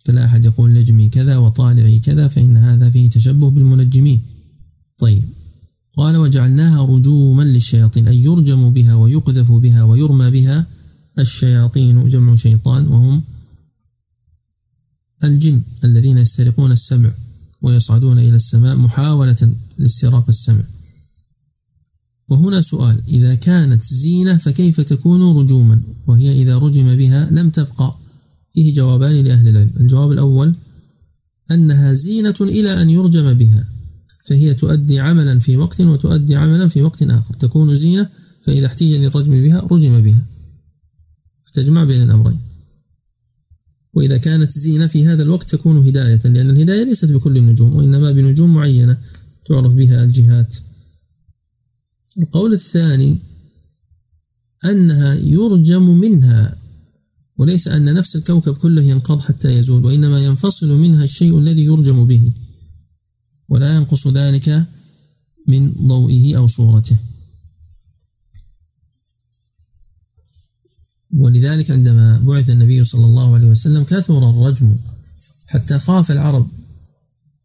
فلا 0.06 0.26
أحد 0.26 0.46
يقول 0.46 0.74
نجمي 0.74 1.10
كذا 1.10 1.38
وطالعي 1.38 2.00
كذا 2.00 2.28
فإن 2.28 2.58
هذا 2.58 2.90
فيه 2.90 3.10
تشبه 3.10 3.50
بالمنجمين. 3.50 4.22
طيب. 4.98 5.24
قال 5.98 6.18
وجعلناها 6.18 6.86
رجوما 6.86 7.44
للشياطين 7.44 8.08
أي 8.08 8.24
يرجم 8.24 8.74
بها 8.74 8.96
ويقذف 8.96 9.52
بها 9.52 9.84
ويرمى 9.84 10.32
بها 10.32 10.66
الشياطين 11.20 12.10
جمع 12.10 12.36
شيطان 12.36 12.88
وهم 12.88 13.24
الجن 15.24 15.62
الذين 15.84 16.18
يسترقون 16.18 16.72
السمع 16.72 17.12
ويصعدون 17.62 18.20
إلى 18.20 18.36
السماء 18.36 18.76
محاولة 18.76 19.52
لاستراق 19.78 20.26
السمع. 20.30 20.64
وهنا 22.30 22.62
سؤال 22.62 23.02
إذا 23.08 23.36
كانت 23.36 23.84
زينة 23.84 24.38
فكيف 24.38 24.82
تكون 24.82 25.38
رجوما؟ 25.38 25.82
وهي 26.08 26.32
إذا 26.32 26.58
رجم 26.58 26.96
بها 26.96 27.30
لم 27.32 27.50
تبقى. 27.50 27.96
فيه 28.54 28.74
جوابان 28.74 29.16
لأهل 29.16 29.48
العلم. 29.48 29.72
الجواب 29.80 30.12
الأول 30.12 30.54
أنها 31.52 31.94
زينة 31.94 32.36
إلى 32.42 32.82
أن 32.82 32.90
يرجم 32.90 33.34
بها 33.34 33.70
فهي 34.26 34.54
تؤدي 34.54 35.00
عملا 35.00 35.40
في 35.40 35.58
وقت 35.58 35.82
وتؤدي 35.82 36.36
عملا 36.36 36.68
في 36.68 36.82
وقت 36.82 37.04
آخر. 37.04 37.34
تكون 37.36 37.76
زينة 37.76 38.10
فإذا 38.44 38.66
احتيج 38.66 38.94
للرجم 38.96 39.32
بها 39.32 39.68
رجم 39.72 40.02
بها. 40.02 40.26
تجمع 41.54 41.84
بين 41.84 42.02
الأمرين. 42.02 42.47
وإذا 43.98 44.18
كانت 44.18 44.52
زينة 44.52 44.88
في 44.88 45.08
هذا 45.08 45.24
الوقت 45.24 45.50
تكون 45.56 45.78
هداية 45.78 46.20
لأن 46.24 46.50
الهداية 46.50 46.84
ليست 46.84 47.06
بكل 47.06 47.38
النجوم 47.38 47.76
وإنما 47.76 48.12
بنجوم 48.12 48.54
معينة 48.54 48.98
تعرف 49.46 49.74
بها 49.74 50.04
الجهات. 50.04 50.58
القول 52.18 52.54
الثاني 52.54 53.18
أنها 54.66 55.14
يرجم 55.14 55.90
منها 55.90 56.58
وليس 57.38 57.68
أن 57.68 57.94
نفس 57.94 58.16
الكوكب 58.16 58.54
كله 58.54 58.82
ينقض 58.82 59.20
حتى 59.20 59.58
يزول 59.60 59.86
وإنما 59.86 60.26
ينفصل 60.26 60.80
منها 60.80 61.04
الشيء 61.04 61.40
الذي 61.40 61.66
يرجم 61.66 62.08
به 62.08 62.32
ولا 63.50 63.76
ينقص 63.76 64.08
ذلك 64.08 64.64
من 65.48 65.72
ضوئه 65.88 66.38
أو 66.38 66.48
صورته. 66.48 66.98
ولذلك 71.18 71.72
عندما 71.72 72.20
بعث 72.20 72.50
النبي 72.50 72.84
صلى 72.84 73.06
الله 73.06 73.36
عليه 73.36 73.48
وسلم 73.48 73.84
كثر 73.84 74.30
الرجم 74.30 74.76
حتى 75.48 75.80
خاف 75.80 76.12
العرب 76.12 76.48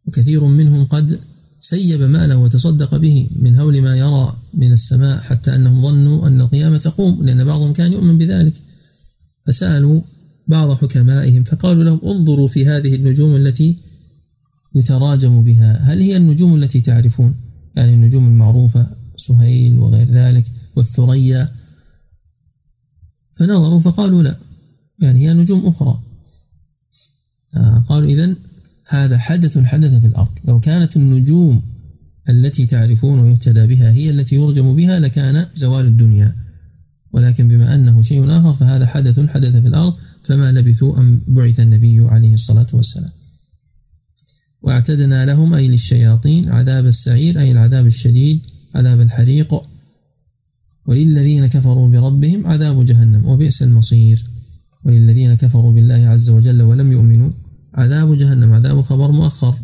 وكثير 0.07 0.45
منهم 0.45 0.85
قد 0.85 1.21
سيب 1.61 2.01
ماله 2.03 2.37
وتصدق 2.37 2.97
به 2.97 3.29
من 3.37 3.57
هول 3.57 3.83
ما 3.83 3.97
يرى 3.97 4.37
من 4.55 4.73
السماء 4.73 5.21
حتى 5.21 5.55
أنهم 5.55 5.83
ظنوا 5.83 6.29
أن 6.29 6.41
القيامة 6.41 6.77
تقوم 6.77 7.25
لأن 7.25 7.45
بعضهم 7.45 7.73
كان 7.73 7.93
يؤمن 7.93 8.19
بذلك. 8.19 8.55
فسألوا 9.47 10.01
بعض 10.49 10.77
حكمائهم 10.77 11.45
فقالوا 11.45 11.85
لهم 11.85 12.01
انظروا 12.05 12.49
في 12.49 12.67
هذه 12.67 12.95
النجوم 12.95 13.37
التي 13.37 13.77
يتراجم 14.75 15.45
بها 15.45 15.81
هل 15.83 16.01
هي 16.01 16.17
النجوم 16.17 16.55
التي 16.55 16.81
تعرفون؟ 16.81 17.35
يعني 17.77 17.95
النجوم 17.95 18.27
المعروفة 18.27 18.87
سهيل 19.17 19.79
وغير 19.79 20.11
ذلك 20.11 20.45
والثريا 20.77 21.49
فنظروا 23.37 23.81
فقالوا 23.81 24.23
لا. 24.23 24.37
يعني 24.99 25.29
هي 25.29 25.35
نجوم 25.35 25.67
أخرى. 25.67 25.99
آه 27.57 27.85
قالوا 27.89 28.09
إذن 28.09 28.37
هذا 28.89 29.19
حدث 29.19 29.59
حدث 29.59 30.01
في 30.01 30.07
الأرض. 30.07 30.39
لو 30.45 30.61
كانت 30.61 30.97
النجوم 30.97 31.63
التي 32.29 32.67
تعرفون 32.67 33.19
ويهتدى 33.19 33.67
بها 33.67 33.91
هي 33.91 34.11
التي 34.11 34.35
يرجم 34.35 34.77
بها 34.77 35.01
لكان 35.01 35.47
زوال 35.55 35.87
الدنيا. 35.87 36.37
ولكن 37.13 37.49
بما 37.49 37.75
أنه 37.75 38.03
شيء 38.03 38.31
آخر 38.31 38.55
فهذا 38.55 38.87
حدث 38.87 39.21
حدث 39.21 39.57
في 39.57 39.69
الأرض 39.69 39.95
فما 40.23 40.53
لبثوا 40.53 41.01
أن 41.01 41.21
بعث 41.27 41.61
النبي 41.61 42.01
عليه 42.01 42.35
الصلاة 42.35 42.67
والسلام. 42.73 43.11
واعتدنا 44.63 45.27
لهم 45.27 45.55
أي 45.55 45.69
للشياطين 45.69 46.49
عذاب 46.49 46.87
السعير 46.87 47.41
أي 47.41 47.53
العذاب 47.53 47.87
الشديد 47.87 48.47
عذاب 48.75 49.01
الحريق 49.01 49.72
وللذين 50.87 51.47
كفروا 51.47 51.89
بربهم 51.89 52.47
عذاب 52.47 52.85
جهنم 52.85 53.27
وبئس 53.27 53.63
المصير. 53.63 54.25
وللذين 54.85 55.35
كفروا 55.35 55.73
بالله 55.73 55.95
عز 55.95 56.31
وجل 56.31 56.63
ولم 56.63 56.93
يؤمنوا 56.93 57.31
عذاب 57.75 58.19
جهنم 58.19 58.53
عذاب 58.53 58.83
خبر 58.83 59.11
مؤخر. 59.11 59.55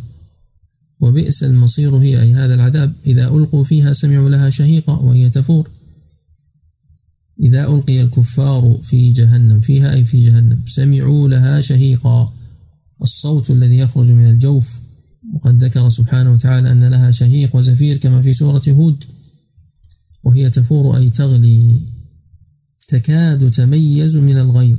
وبئس 1.01 1.43
المصير 1.43 1.97
هي 1.97 2.23
أي 2.23 2.33
هذا 2.33 2.55
العذاب 2.55 2.93
إذا 3.07 3.29
ألقوا 3.29 3.65
فيها 3.65 3.93
سمعوا 3.93 4.31
لها 4.31 4.51
شهيقا 4.51 4.93
وهي 4.93 5.31
تفور. 5.31 5.69
إذا 7.43 7.65
ألقي 7.65 8.01
الكفار 8.01 8.79
في 8.83 9.13
جهنم 9.13 9.61
فيها 9.61 9.95
أي 9.95 10.05
في 10.05 10.21
جهنم 10.21 10.63
سمعوا 10.67 11.29
لها 11.29 11.61
شهيقا 11.61 12.33
الصوت 13.03 13.51
الذي 13.51 13.79
يخرج 13.79 14.11
من 14.11 14.27
الجوف 14.29 14.81
وقد 15.35 15.65
ذكر 15.65 15.89
سبحانه 15.89 16.33
وتعالى 16.33 16.73
أن 16.73 16.85
لها 16.85 17.11
شهيق 17.11 17.57
وزفير 17.57 17.97
كما 17.97 18.23
في 18.23 18.35
سورة 18.35 18.63
هود. 18.69 19.05
وهي 20.29 20.51
تفور 20.51 20.97
أي 20.97 21.11
تغلي. 21.11 21.81
تكاد 22.89 23.51
تميز 23.51 24.17
من 24.17 24.39
الغيظ. 24.39 24.79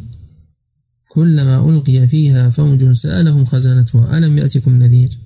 كلما 1.11 1.69
ألقي 1.69 2.07
فيها 2.07 2.49
فوج 2.49 2.91
سألهم 2.91 3.45
خزانتها 3.45 4.17
ألم 4.17 4.37
يأتكم 4.37 4.79
نذير؟ 4.79 5.17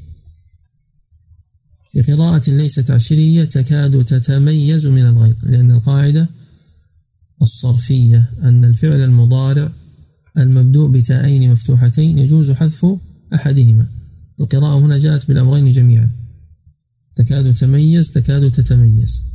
في 1.90 2.02
قراءة 2.02 2.50
ليست 2.50 2.92
عشرية 2.92 3.44
تكاد 3.44 4.06
تتميز 4.06 4.86
من 4.86 5.02
الغيظ 5.02 5.36
لأن 5.44 5.72
القاعدة 5.72 6.30
الصرفية 7.42 8.32
أن 8.44 8.66
الفعل 8.66 9.00
المضارع 9.02 9.72
المبدوء 10.38 10.92
بتاءين 10.92 11.52
مفتوحتين 11.52 12.18
يجوز 12.18 12.52
حذف 12.52 12.86
أحدهما. 13.34 13.88
القراءة 14.40 14.80
هنا 14.80 14.98
جاءت 14.98 15.28
بالأمرين 15.28 15.72
جميعا. 15.72 16.10
تكاد 17.16 17.56
تميز 17.56 18.12
تكاد 18.12 18.52
تتميز. 18.52 19.33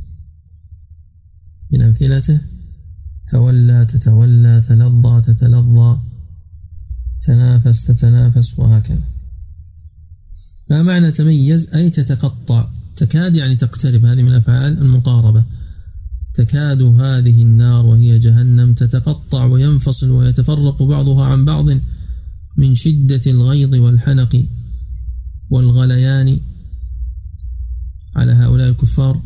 من 1.71 1.81
أمثلته. 1.81 2.39
تولى 3.31 3.85
تتولى 3.85 4.61
تلظى 4.67 5.21
تتلظى 5.21 5.99
تنافس 7.23 7.85
تتنافس 7.85 8.59
وهكذا. 8.59 9.03
ما 10.69 10.83
معنى 10.83 11.11
تميز؟ 11.11 11.75
أي 11.75 11.89
تتقطع. 11.89 12.67
تكاد 12.95 13.35
يعني 13.35 13.55
تقترب. 13.55 14.05
هذه 14.05 14.21
من 14.21 14.33
أفعال 14.33 14.77
المقاربة. 14.77 15.43
تكاد 16.33 16.81
هذه 16.81 17.41
النار 17.41 17.85
وهي 17.85 18.19
جهنم 18.19 18.73
تتقطع 18.73 19.45
وينفصل 19.45 20.09
ويتفرق 20.09 20.83
بعضها 20.83 21.25
عن 21.25 21.45
بعض 21.45 21.65
من 22.57 22.75
شدة 22.75 23.21
الغيظ 23.27 23.75
والحنق 23.75 24.45
والغليان 25.49 26.39
على 28.15 28.31
هؤلاء 28.31 28.69
الكفار. 28.69 29.21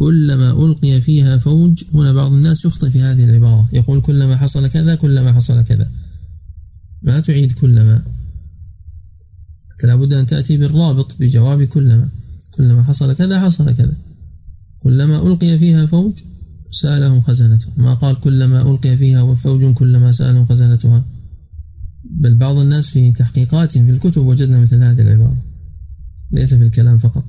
كلما 0.00 0.66
ألقي 0.66 1.00
فيها 1.00 1.38
فوج 1.38 1.84
هنا 1.94 2.12
بعض 2.12 2.32
الناس 2.32 2.64
يخطئ 2.64 2.90
في 2.90 3.02
هذه 3.02 3.24
العبارة. 3.24 3.68
يقول 3.72 4.00
كلما 4.00 4.36
حصل 4.36 4.66
كذا 4.66 4.94
كلما 4.94 5.32
حصل 5.32 5.64
كذا. 5.64 5.90
ما 7.02 7.20
تعيد 7.20 7.52
كلما. 7.52 8.02
لابد 9.84 10.12
أن 10.12 10.26
تأتي 10.26 10.56
بالرابط 10.56 11.16
بجواب 11.20 11.62
كلما. 11.62 12.08
كلما 12.50 12.82
حصل 12.82 13.14
كذا 13.14 13.40
حصل 13.40 13.74
كذا. 13.74 13.96
كلما 14.78 15.26
ألقي 15.26 15.58
فيها 15.58 15.86
فوج 15.86 16.12
سألهم 16.70 17.20
خزنتها. 17.20 17.72
ما 17.76 17.94
قال 17.94 18.20
كلما 18.20 18.62
ألقي 18.70 18.96
فيها 18.96 19.34
فوج 19.34 19.74
كلما 19.74 20.12
سألهم 20.12 20.44
خزنتها. 20.44 21.04
بل 22.04 22.34
بعض 22.34 22.56
الناس 22.58 22.86
في 22.86 23.12
تحقيقاتهم 23.12 23.86
في 23.86 23.92
الكتب 23.92 24.22
وجدنا 24.22 24.60
مثل 24.60 24.82
هذه 24.82 25.02
العبارة. 25.02 25.42
ليس 26.32 26.54
في 26.54 26.62
الكلام 26.62 26.98
فقط. 26.98 27.24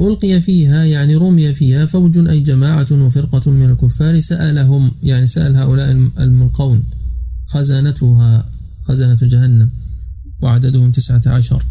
ألقي 0.00 0.40
فيها 0.40 0.84
يعني 0.84 1.16
رمي 1.16 1.54
فيها 1.54 1.86
فوج 1.86 2.28
أي 2.28 2.40
جماعة 2.40 2.86
وفرقة 2.92 3.50
من 3.50 3.70
الكفار 3.70 4.20
سألهم 4.20 4.90
يعني 5.02 5.26
سأل 5.26 5.56
هؤلاء 5.56 5.90
الملقون. 6.18 6.84
خزنتها 7.46 8.50
خزنة 8.82 9.18
جهنم 9.22 9.70
وعددهم 10.42 10.92
تسعة 10.92 11.22
عشر 11.26 11.64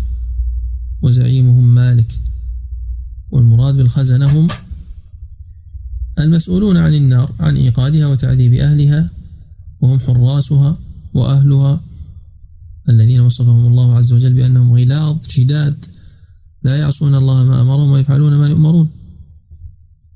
وزعيمهم 1.02 1.76
مالك. 1.76 2.12
والمراد 3.32 3.76
بالخزنة 3.76 4.40
هم 4.40 4.48
المسؤولون 6.20 6.78
عن 6.78 6.94
النار 6.94 7.32
عن 7.40 7.56
إيقادها 7.58 8.08
وتعذيب 8.08 8.54
أهلها 8.54 9.10
وهم 9.82 10.00
حراسها 10.00 10.78
وأهلها 11.14 11.82
الذين 12.90 13.20
وصفهم 13.20 13.66
الله 13.66 13.96
عز 13.96 14.14
وجل 14.14 14.34
بأنهم 14.34 14.74
غلاظ 14.74 15.18
شداد 15.28 15.86
لا 16.68 16.76
يعصون 16.76 17.16
الله 17.16 17.46
ما 17.46 17.62
أمرهم 17.62 17.90
ويفعلون 17.92 18.38
ما 18.38 18.48
يؤمرون. 18.48 18.88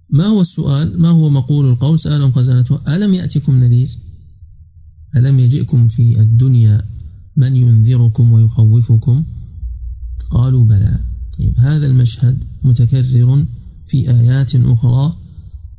ما 0.09 0.25
هو 0.25 0.41
السؤال؟ 0.41 1.01
ما 1.01 1.09
هو 1.09 1.29
مقول 1.29 1.69
القول؟ 1.69 1.99
سألهم 1.99 2.31
خزنته. 2.31 2.95
ألم 2.95 3.13
يأتكم 3.13 3.63
نذير؟ 3.63 3.89
ألم 5.15 5.39
يجئكم 5.39 5.87
في 5.87 6.21
الدنيا 6.21 6.85
من 7.35 7.55
ينذركم 7.55 8.31
ويخوفكم؟ 8.31 9.23
قالوا 10.29 10.65
بلى. 10.65 10.99
طيب 11.37 11.59
هذا 11.59 11.87
المشهد 11.87 12.43
متكرر 12.63 13.45
في 13.85 14.11
آيات 14.11 14.55
أخرى 14.55 15.13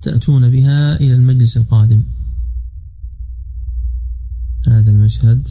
تأتون 0.03 0.51
بها 0.51 1.01
إلى 1.01 1.15
المجلس 1.15 1.57
القادم. 1.57 2.03
هذا 4.67 4.91
المشهد 4.91 5.49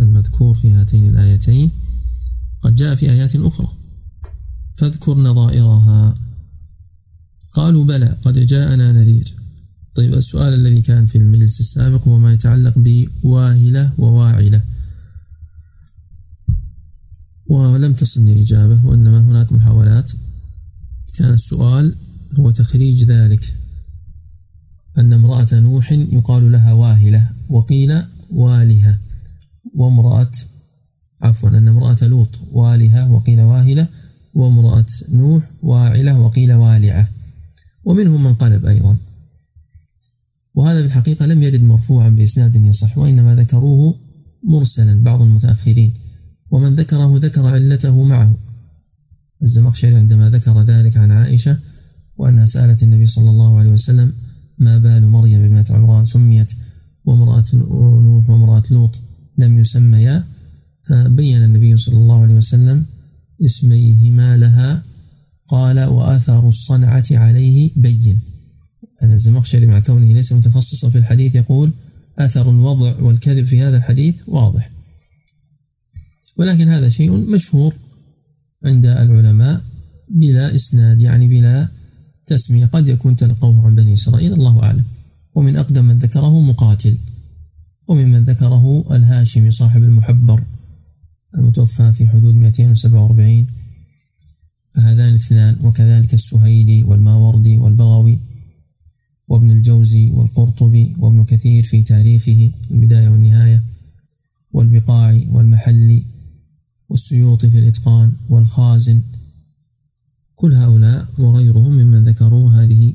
المذكور 0.00 0.54
في 0.54 0.70
هاتين 0.70 1.06
الآيتين 1.10 1.70
قد 2.60 2.74
جاء 2.74 2.94
في 2.94 3.10
آيات 3.10 3.36
أخرى. 3.36 3.81
فاذكر 4.74 5.18
نظائرها 5.18 6.14
قالوا 7.52 7.84
بلى 7.84 8.16
قد 8.24 8.38
جاءنا 8.38 8.92
نذير. 8.92 9.34
طيب 9.94 10.14
السؤال 10.14 10.54
الذي 10.54 10.80
كان 10.80 11.06
في 11.06 11.18
المجلس 11.18 11.60
السابق 11.60 12.08
هو 12.08 12.18
ما 12.18 12.32
يتعلق 12.32 12.74
بواهلة 12.76 13.92
وواعلة. 13.98 14.62
ولم 17.50 17.92
تصلني 17.92 18.42
إجابة 18.42 18.86
وإنما 18.86 19.20
هناك 19.20 19.52
محاولات. 19.52 20.12
كان 21.14 21.30
السؤال 21.30 21.94
هو 22.34 22.50
تخريج 22.50 23.04
ذلك. 23.04 23.54
أن 24.98 25.12
امرأة 25.12 25.48
نوح 25.52 25.92
يقال 25.92 26.52
لها 26.52 26.72
واهلة 26.72 27.30
وقيل 27.48 28.02
والهة. 28.30 28.98
وامرأة 29.74 30.30
عفوا 31.22 31.48
أن 31.48 31.68
امرأة 31.68 31.96
لوط 32.02 32.40
والهة 32.52 33.10
وقيل 33.10 33.40
واهلة. 33.40 33.88
وامرأة 34.34 34.86
نوح 35.10 35.50
واعلة 35.62 36.20
وقيل 36.20 36.52
والعة. 36.52 37.08
ومنهم 37.84 38.24
من 38.24 38.34
قلب 38.34 38.66
أيضا. 38.66 38.96
وهذا 40.54 40.80
في 40.80 40.86
الحقيقة 40.86 41.26
لم 41.26 41.42
يرد 41.42 41.62
مرفوعا 41.62 42.08
بإسناد 42.08 42.56
يصح 42.56 42.98
وإنما 42.98 43.34
ذكروه 43.34 43.94
مرسلا 44.44 45.02
بعض 45.02 45.22
المتأخرين. 45.22 45.94
ومن 46.50 46.74
ذكره 46.74 47.18
ذكر 47.18 47.46
علته 47.46 48.04
معه. 48.04 48.36
الزمخشري 49.42 49.96
عندما 49.96 50.30
ذكر 50.30 50.62
ذلك 50.62 50.96
عن 50.96 51.12
عائشة 51.12 51.58
وأنها 52.16 52.46
سألت 52.46 52.82
النبي 52.82 53.06
صلى 53.06 53.30
الله 53.30 53.58
عليه 53.58 53.70
وسلم 53.70 54.12
ما 54.58 54.78
بال 54.78 55.08
مريم 55.08 55.44
ابنة 55.44 55.64
عمران 55.70 56.04
سميت 56.04 56.52
وامرأة 57.04 57.44
نوح 57.54 58.30
وامرأة 58.30 58.62
لوط 58.70 59.02
لم 59.38 59.58
يسميا 59.58 60.24
فبين 60.82 61.44
النبي 61.44 61.76
صلى 61.76 61.96
الله 61.96 62.22
عليه 62.22 62.34
وسلم 62.34 62.86
اسميهما 63.44 64.36
لها 64.36 64.82
قال 65.48 65.80
وآثار 65.80 66.48
الصنعة 66.48 67.04
عليه 67.10 67.70
بين. 67.76 68.20
أن 69.02 69.12
الزمخشري 69.12 69.66
مع 69.66 69.80
كونه 69.80 70.12
ليس 70.12 70.32
متخصصا 70.32 70.88
في 70.88 70.98
الحديث 70.98 71.34
يقول 71.34 71.72
أثر 72.18 72.50
الوضع 72.50 73.00
والكذب 73.00 73.46
في 73.46 73.60
هذا 73.60 73.76
الحديث 73.76 74.16
واضح. 74.26 74.70
ولكن 76.36 76.68
هذا 76.68 76.88
شيء 76.88 77.16
مشهور 77.16 77.74
عند 78.64 78.86
العلماء 78.86 79.60
بلا 80.10 80.54
إسناد 80.54 81.00
يعني 81.00 81.28
بلا 81.28 81.68
تسمية. 82.26 82.66
قد 82.66 82.88
يكون 82.88 83.16
تلقوه 83.16 83.66
عن 83.66 83.74
بني 83.74 83.94
إسرائيل 83.94 84.32
الله 84.32 84.62
أعلم. 84.62 84.84
ومن 85.34 85.56
أقدم 85.56 85.84
من 85.84 85.98
ذكره 85.98 86.40
مقاتل. 86.40 86.98
وممن 87.88 88.24
ذكره 88.24 88.94
الهاشمي 88.96 89.50
صاحب 89.50 89.82
المحبر. 89.82 90.44
المتوفى 91.52 91.92
في 91.92 92.08
حدود 92.08 92.34
247 92.34 93.46
فهذان 94.74 95.08
الاثنان 95.08 95.56
وكذلك 95.66 96.14
السهيلي 96.14 96.82
والماوردي 96.82 97.56
والبغوي 97.58 98.20
وابن 99.28 99.50
الجوزي 99.50 100.10
والقرطبي 100.10 100.96
وابن 100.98 101.24
كثير 101.24 101.64
في 101.64 101.82
تاريخه 101.82 102.52
البداية 102.70 103.08
والنهاية 103.08 103.64
والبقاع 104.52 105.24
والمحل 105.28 106.04
والسيوط 106.88 107.46
في 107.46 107.58
الإتقان 107.58 108.12
والخازن. 108.28 109.02
كل 110.34 110.52
هؤلاء 110.52 111.08
وغيرهم 111.18 111.72
ممن 111.72 112.04
ذكروا 112.04 112.50
هذه 112.50 112.94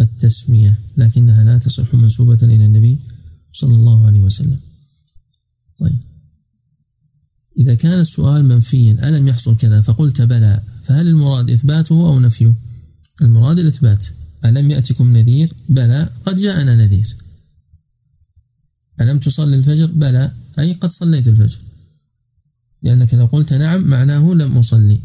التسمية 0.00 0.78
لكنها 0.96 1.44
لا 1.44 1.58
تصح 1.58 1.94
منسوبة 1.94 2.38
إلى 2.42 2.66
النبي 2.66 2.98
صلى 3.52 3.74
الله 3.74 4.06
عليه 4.06 4.20
وسلم. 4.20 4.60
طيب. 5.78 6.13
إذا 7.58 7.74
كان 7.74 8.00
السؤال 8.00 8.44
منفيا 8.44 9.08
ألم 9.08 9.28
يحصل 9.28 9.56
كذا؟ 9.56 9.80
فقلت 9.80 10.22
بلى. 10.22 10.60
فهل 10.84 11.08
المراد 11.08 11.50
إثباته 11.50 12.08
أو 12.08 12.20
نفيه؟ 12.20 12.54
المراد 13.22 13.58
الإثبات. 13.58 14.06
ألم 14.44 14.70
يأتكم 14.70 15.16
نذير؟ 15.16 15.52
بلى. 15.68 16.08
قد 16.26 16.36
جاءنا 16.36 16.76
نذير. 16.76 17.16
ألم 19.00 19.18
تصلي 19.18 19.56
الفجر؟ 19.56 19.86
بلى. 19.86 20.32
أي 20.58 20.72
قد 20.72 20.92
صليت 20.92 21.28
الفجر. 21.28 21.58
لأنك 22.82 23.14
لو 23.14 23.26
قلت 23.26 23.52
نعم 23.52 23.88
معناه 23.88 24.34
لم 24.34 24.58
أصلي. 24.58 25.00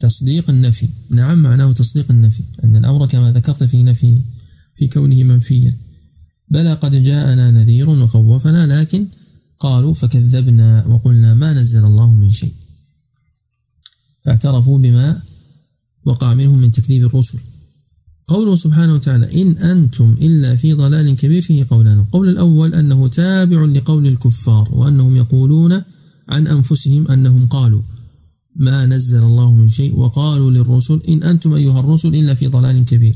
تصديق 0.00 0.50
النفي. 0.50 0.88
نعم 1.10 1.42
معناه 1.42 1.72
تصديق 1.72 2.10
النفي. 2.10 2.42
أن 2.64 2.76
الأمر 2.76 3.06
كما 3.06 3.32
ذكرت 3.32 3.64
في 3.64 3.82
نفي 3.82 4.20
في 4.74 4.88
كونه 4.88 5.22
منفيا. 5.22 5.76
بلى 6.48 6.72
قد 6.72 7.02
جاءنا 7.02 7.50
نذير 7.50 7.90
وخوفنا 7.90 8.80
لكن 8.80 9.06
قالوا 9.58 9.94
فكذبنا 9.94 10.86
وقلنا 10.86 11.34
ما 11.34 11.52
نزل 11.52 11.84
الله 11.84 12.14
من 12.14 12.30
شيء. 12.30 12.52
فاعترفوا 14.24 14.78
بما 14.78 15.22
وقع 16.04 16.34
منهم 16.34 16.58
من 16.58 16.70
تكذيب 16.70 17.04
الرسل. 17.04 17.38
قوله 18.28 18.56
سبحانه 18.56 18.94
وتعالى 18.94 19.42
إن 19.42 19.56
أنتم 19.56 20.16
إلا 20.20 20.56
في 20.56 20.72
ضلال 20.72 21.14
كبير 21.14 21.42
فيه 21.42 21.66
قولان. 21.70 21.98
القول 21.98 22.28
الأول 22.28 22.74
أنه 22.74 23.08
تابع 23.08 23.64
لقول 23.64 24.06
الكفار 24.06 24.68
وأنهم 24.72 25.16
يقولون 25.16 25.82
عن 26.28 26.46
أنفسهم 26.46 27.10
أنهم 27.10 27.46
قالوا 27.46 27.82
ما 28.56 28.86
نزل 28.86 29.22
الله 29.22 29.54
من 29.54 29.68
شيء 29.68 29.98
وقالوا 29.98 30.50
للرسل 30.50 31.02
إن 31.08 31.22
أنتم 31.22 31.52
أيها 31.52 31.80
الرسل 31.80 32.14
إلا 32.14 32.34
في 32.34 32.46
ضلال 32.46 32.84
كبير. 32.84 33.14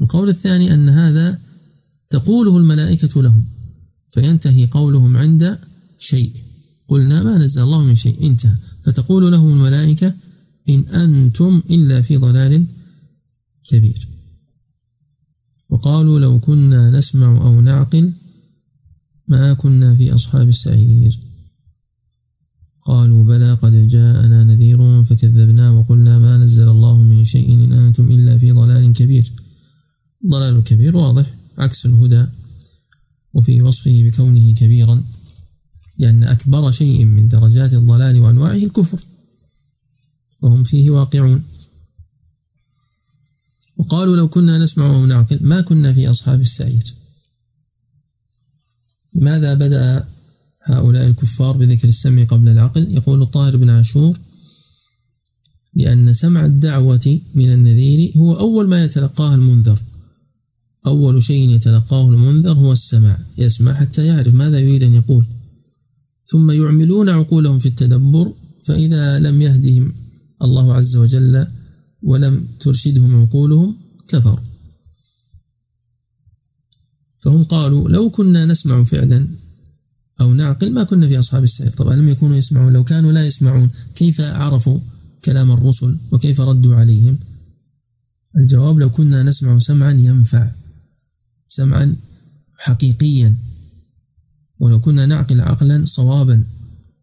القول 0.00 0.28
الثاني 0.28 0.74
أن 0.74 0.88
هذا 0.88 1.38
تقوله 2.10 2.56
الملائكة 2.56 3.22
لهم. 3.22 3.44
فينتهي 4.14 4.66
قولهم 4.66 5.16
عند 5.16 5.58
شيء. 5.98 6.32
قلنا 6.88 7.22
ما 7.22 7.38
نزل 7.38 7.62
الله 7.62 7.82
من 7.84 7.94
شيء 7.94 8.26
انتهى. 8.26 8.56
فتقول 8.82 9.32
لهم 9.32 9.52
الملائكة 9.52 10.14
إن 10.68 10.80
أنتم 10.80 11.62
إلا 11.70 12.02
في 12.02 12.16
ضلال 12.16 12.66
كبير. 13.68 14.08
وقالوا 15.68 16.20
لو 16.20 16.40
كنا 16.40 16.90
نسمع 16.90 17.42
أو 17.42 17.60
نعقل 17.60 18.12
ما 19.28 19.54
كنا 19.54 19.94
في 19.94 20.14
أصحاب 20.14 20.48
السعير. 20.48 21.20
قالوا 22.86 23.24
بلى 23.24 23.54
قد 23.54 23.88
جاءنا 23.88 24.44
نذير 24.44 25.04
فكذبنا 25.04 25.70
وقلنا 25.70 26.18
ما 26.18 26.36
نزل 26.36 26.68
الله 26.68 27.02
من 27.02 27.24
شيء 27.24 27.54
إن 27.54 27.72
أنتم 27.72 28.08
إلا 28.08 28.38
في 28.38 28.52
ضلال 28.52 28.92
كبير. 28.92 29.32
ضلال 30.30 30.62
كبير 30.62 30.96
واضح 30.96 31.34
عكس 31.58 31.86
الهدى. 31.86 32.26
وفي 33.34 33.62
وصفه 33.62 34.02
بكونه 34.04 34.54
كبيرا 34.54 35.04
لأن 35.98 36.24
أكبر 36.24 36.70
شيء 36.70 37.04
من 37.04 37.28
درجات 37.28 37.72
الضلال 37.72 38.20
وأنواعه 38.20 38.56
الكفر 38.56 39.00
وهم 40.42 40.64
فيه 40.64 40.90
واقعون. 40.90 41.42
وقالوا 43.76 44.16
لو 44.16 44.28
كنا 44.28 44.58
نسمع 44.58 44.86
أو 44.86 45.06
نعقل 45.06 45.38
ما 45.40 45.60
كنا 45.60 45.92
في 45.92 46.10
أصحاب 46.10 46.40
السعير. 46.40 46.94
لماذا 49.14 49.54
بدأ 49.54 50.08
هؤلاء 50.62 51.06
الكفار 51.06 51.56
بذكر 51.56 51.88
السمع 51.88 52.24
قبل 52.24 52.48
العقل؟ 52.48 52.92
يقول 52.92 53.22
الطاهر 53.22 53.56
بن 53.56 53.70
عاشور 53.70 54.18
لأن 55.74 56.14
سمع 56.14 56.44
الدعوة 56.44 57.20
من 57.34 57.52
النذير 57.52 58.12
هو 58.16 58.34
أول 58.38 58.68
ما 58.68 58.84
يتلقاه 58.84 59.34
المنذر. 59.34 59.78
أول 60.86 61.22
شيء 61.22 61.48
يتلقاه 61.48 62.08
المنذر 62.08 62.52
هو 62.52 62.72
السماع 62.72 63.18
يسمع 63.38 63.74
حتى 63.74 64.06
يعرف 64.06 64.34
ماذا 64.34 64.58
يريد 64.58 64.82
أن 64.82 64.94
يقول. 64.94 65.24
ثم 66.26 66.50
يعملون 66.50 67.08
عقولهم 67.08 67.58
في 67.58 67.66
التدبر 67.66 68.32
فإذا 68.64 69.18
لم 69.18 69.42
يهدهم 69.42 69.94
الله 70.42 70.74
عز 70.74 70.96
وجل 70.96 71.46
ولم 72.02 72.46
ترشدهم 72.60 73.20
عقولهم 73.20 73.76
كفروا. 74.08 74.44
فهم 77.18 77.44
قالوا 77.44 77.88
لو 77.88 78.10
كنا 78.10 78.44
نسمع 78.44 78.82
فعلا 78.82 79.28
أو 80.20 80.34
نعقل 80.34 80.72
ما 80.72 80.84
كنا 80.84 81.08
في 81.08 81.18
أصحاب 81.18 81.44
السعير. 81.44 81.72
طبعا 81.72 81.96
لم 81.96 82.08
يكونوا 82.08 82.36
يسمعون 82.36 82.72
لو 82.72 82.84
كانوا 82.84 83.12
لا 83.12 83.26
يسمعون 83.26 83.70
كيف 83.94 84.20
عرفوا 84.20 84.78
كلام 85.24 85.50
الرسل 85.50 85.98
وكيف 86.12 86.40
ردوا 86.40 86.74
عليهم؟ 86.74 87.18
الجواب 88.36 88.78
لو 88.78 88.90
كنا 88.90 89.22
نسمع 89.22 89.58
سمعا 89.58 89.92
ينفع. 89.92 90.50
سمعا 91.54 91.96
حقيقيا. 92.58 93.36
ولو 94.60 94.80
كنا 94.80 95.06
نعقل 95.06 95.40
عقلا 95.40 95.84
صوابا 95.84 96.44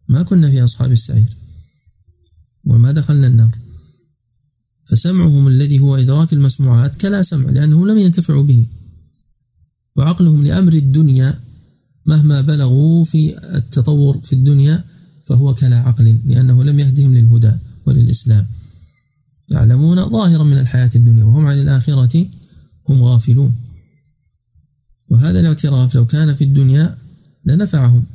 ما 0.07 0.23
كنا 0.23 0.51
في 0.51 0.63
أصحاب 0.63 0.91
السعير. 0.91 1.29
وما 2.65 2.91
دخلنا 2.91 3.27
النار. 3.27 3.57
فسمعهم 4.89 5.47
الذي 5.47 5.79
هو 5.79 5.95
إدراك 5.95 6.33
المسموعات 6.33 6.95
كلا 6.95 7.23
سمع 7.23 7.49
لأنهم 7.49 7.87
لم 7.87 7.97
ينتفعوا 7.97 8.43
به. 8.43 8.67
وعقلهم 9.95 10.43
لأمر 10.43 10.73
الدنيا 10.73 11.39
مهما 12.05 12.41
بلغوا 12.41 13.05
في 13.05 13.37
التطور 13.55 14.19
في 14.19 14.33
الدنيا 14.33 14.83
فهو 15.25 15.53
كلا 15.53 15.77
عقل 15.77 16.19
لأنه 16.25 16.63
لم 16.63 16.79
يهدهم 16.79 17.13
للهدى 17.13 17.51
وللإسلام. 17.85 18.47
يعلمون 19.49 20.09
ظاهرا 20.09 20.43
من 20.43 20.57
الحياة 20.57 20.89
الدنيا 20.95 21.23
وهم 21.23 21.45
عن 21.45 21.57
الآخرة 21.61 22.25
هم 22.89 23.03
غافلون. 23.03 23.70
وهذا 25.11 25.39
الاعتراف 25.39 25.95
لو 25.95 26.05
كان 26.05 26.33
في 26.33 26.43
الدنيا 26.43 26.97
لنفعهم 27.45 28.05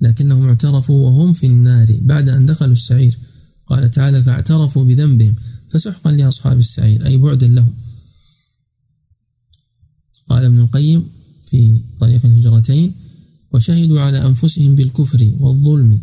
لكنهم 0.00 0.48
اعترفوا 0.48 1.06
وهم 1.06 1.32
في 1.32 1.46
النار 1.46 1.98
بعد 2.02 2.28
أن 2.28 2.46
دخلوا 2.46 2.72
السعير. 2.72 3.18
قال 3.66 3.90
تعالى 3.90 4.22
فاعترفوا 4.22 4.84
بذنبهم 4.84 5.34
فسحقا 5.70 6.12
لأصحاب 6.12 6.58
السعير 6.58 7.06
أي 7.06 7.16
بعدا 7.16 7.48
لهم. 7.48 7.74
قال 10.28 10.44
ابن 10.44 10.58
القيم 10.58 11.04
في 11.50 11.84
طريق 12.00 12.26
الهجرتين 12.26 12.92
وشهدوا 13.52 14.00
على 14.00 14.26
أنفسهم 14.26 14.74
بالكفر 14.74 15.32
والظلم 15.38 16.02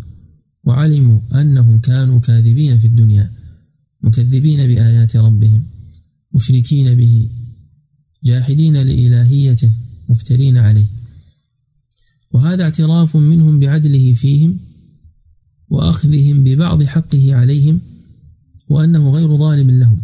وعلموا 0.63 1.19
أنهم 1.41 1.79
كانوا 1.79 2.19
كاذبين 2.19 2.79
في 2.79 2.87
الدنيا 2.87 3.31
مكذبين 4.01 4.67
بآيات 4.67 5.15
ربهم 5.15 5.63
مشركين 6.33 6.95
به 6.95 7.29
جاحدين 8.23 8.77
لإلهيته 8.77 9.71
مفترين 10.09 10.57
عليه. 10.57 10.87
وهذا 12.31 12.63
اعتراف 12.63 13.17
منهم 13.17 13.59
بعدله 13.59 14.13
فيهم 14.13 14.59
وأخذهم 15.69 16.43
ببعض 16.43 16.83
حقه 16.83 17.35
عليهم 17.35 17.81
وأنه 18.69 19.11
غير 19.11 19.35
ظالم 19.35 19.71
لهم 19.71 20.01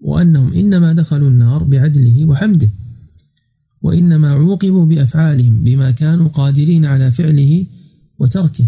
وأنهم 0.00 0.52
إنما 0.52 0.92
دخلوا 0.92 1.28
النار 1.28 1.64
بعدله 1.64 2.24
وحمده 2.24 2.70
وإنما 3.82 4.32
عوقبوا 4.32 4.86
بأفعالهم 4.86 5.64
بما 5.64 5.90
كانوا 5.90 6.28
قادرين 6.28 6.84
على 6.84 7.12
فعله 7.12 7.66
وتركه 8.18 8.66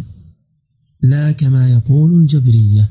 لا 1.03 1.33
كما 1.33 1.71
يقول 1.71 2.21
الجبرية. 2.21 2.91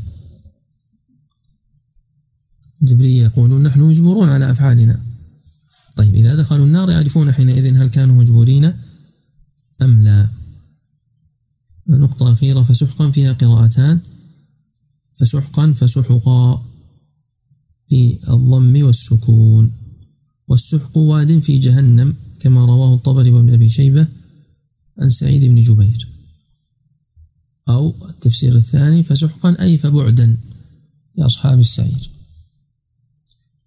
الجبرية 2.82 3.24
يقولون 3.24 3.64
نحن 3.64 3.80
مجبورون 3.82 4.30
على 4.30 4.52
أفعالنا. 4.52 5.09
طيب 6.00 6.16
إذا 6.16 6.36
دخلوا 6.36 6.66
النار 6.66 6.92
يعرفون 6.92 7.32
حينئذ 7.32 7.76
هل 7.76 7.88
كانوا 7.88 8.16
مجبورين 8.16 8.74
أم 9.82 10.02
لا. 10.02 10.30
نقطة 11.88 12.34
أخيرة 12.34 12.64
فسحقا 12.64 13.12
فيها 13.12 13.34
قراءتان. 13.34 14.00
فسحقا 15.16 15.72
فسحقا 15.72 16.64
في 17.90 18.20
الضم 18.30 18.84
والسكون. 18.84 19.72
والسحق 20.48 20.98
واد 20.98 21.40
في 21.40 21.58
جهنم 21.58 22.16
كما 22.40 22.66
رواه 22.66 22.94
الطبري 22.94 23.32
وابن 23.32 23.54
أبي 23.54 23.70
شيبة 23.70 24.08
عن 25.00 25.10
سعيد 25.10 25.46
بن 25.46 25.62
جبير. 25.62 26.08
أو 27.70 28.10
التفسير 28.10 28.56
الثاني 28.56 29.04
فسحقا 29.04 29.62
أي 29.62 29.78
فبعدا 29.78 30.38
لأصحاب 31.16 31.60
السعير. 31.60 32.19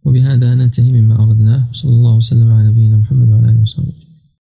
وبهذا 0.04 0.54
ننتهي 0.54 0.92
مما 0.92 1.22
أردناه 1.22 1.66
وصلى 1.70 1.92
الله 1.92 2.14
وسلم 2.16 2.48
على 2.52 2.68
نبينا 2.68 2.96
محمد 2.96 3.28
وعلى 3.28 3.50
آله 3.50 3.62
وصحبه. 3.62 4.01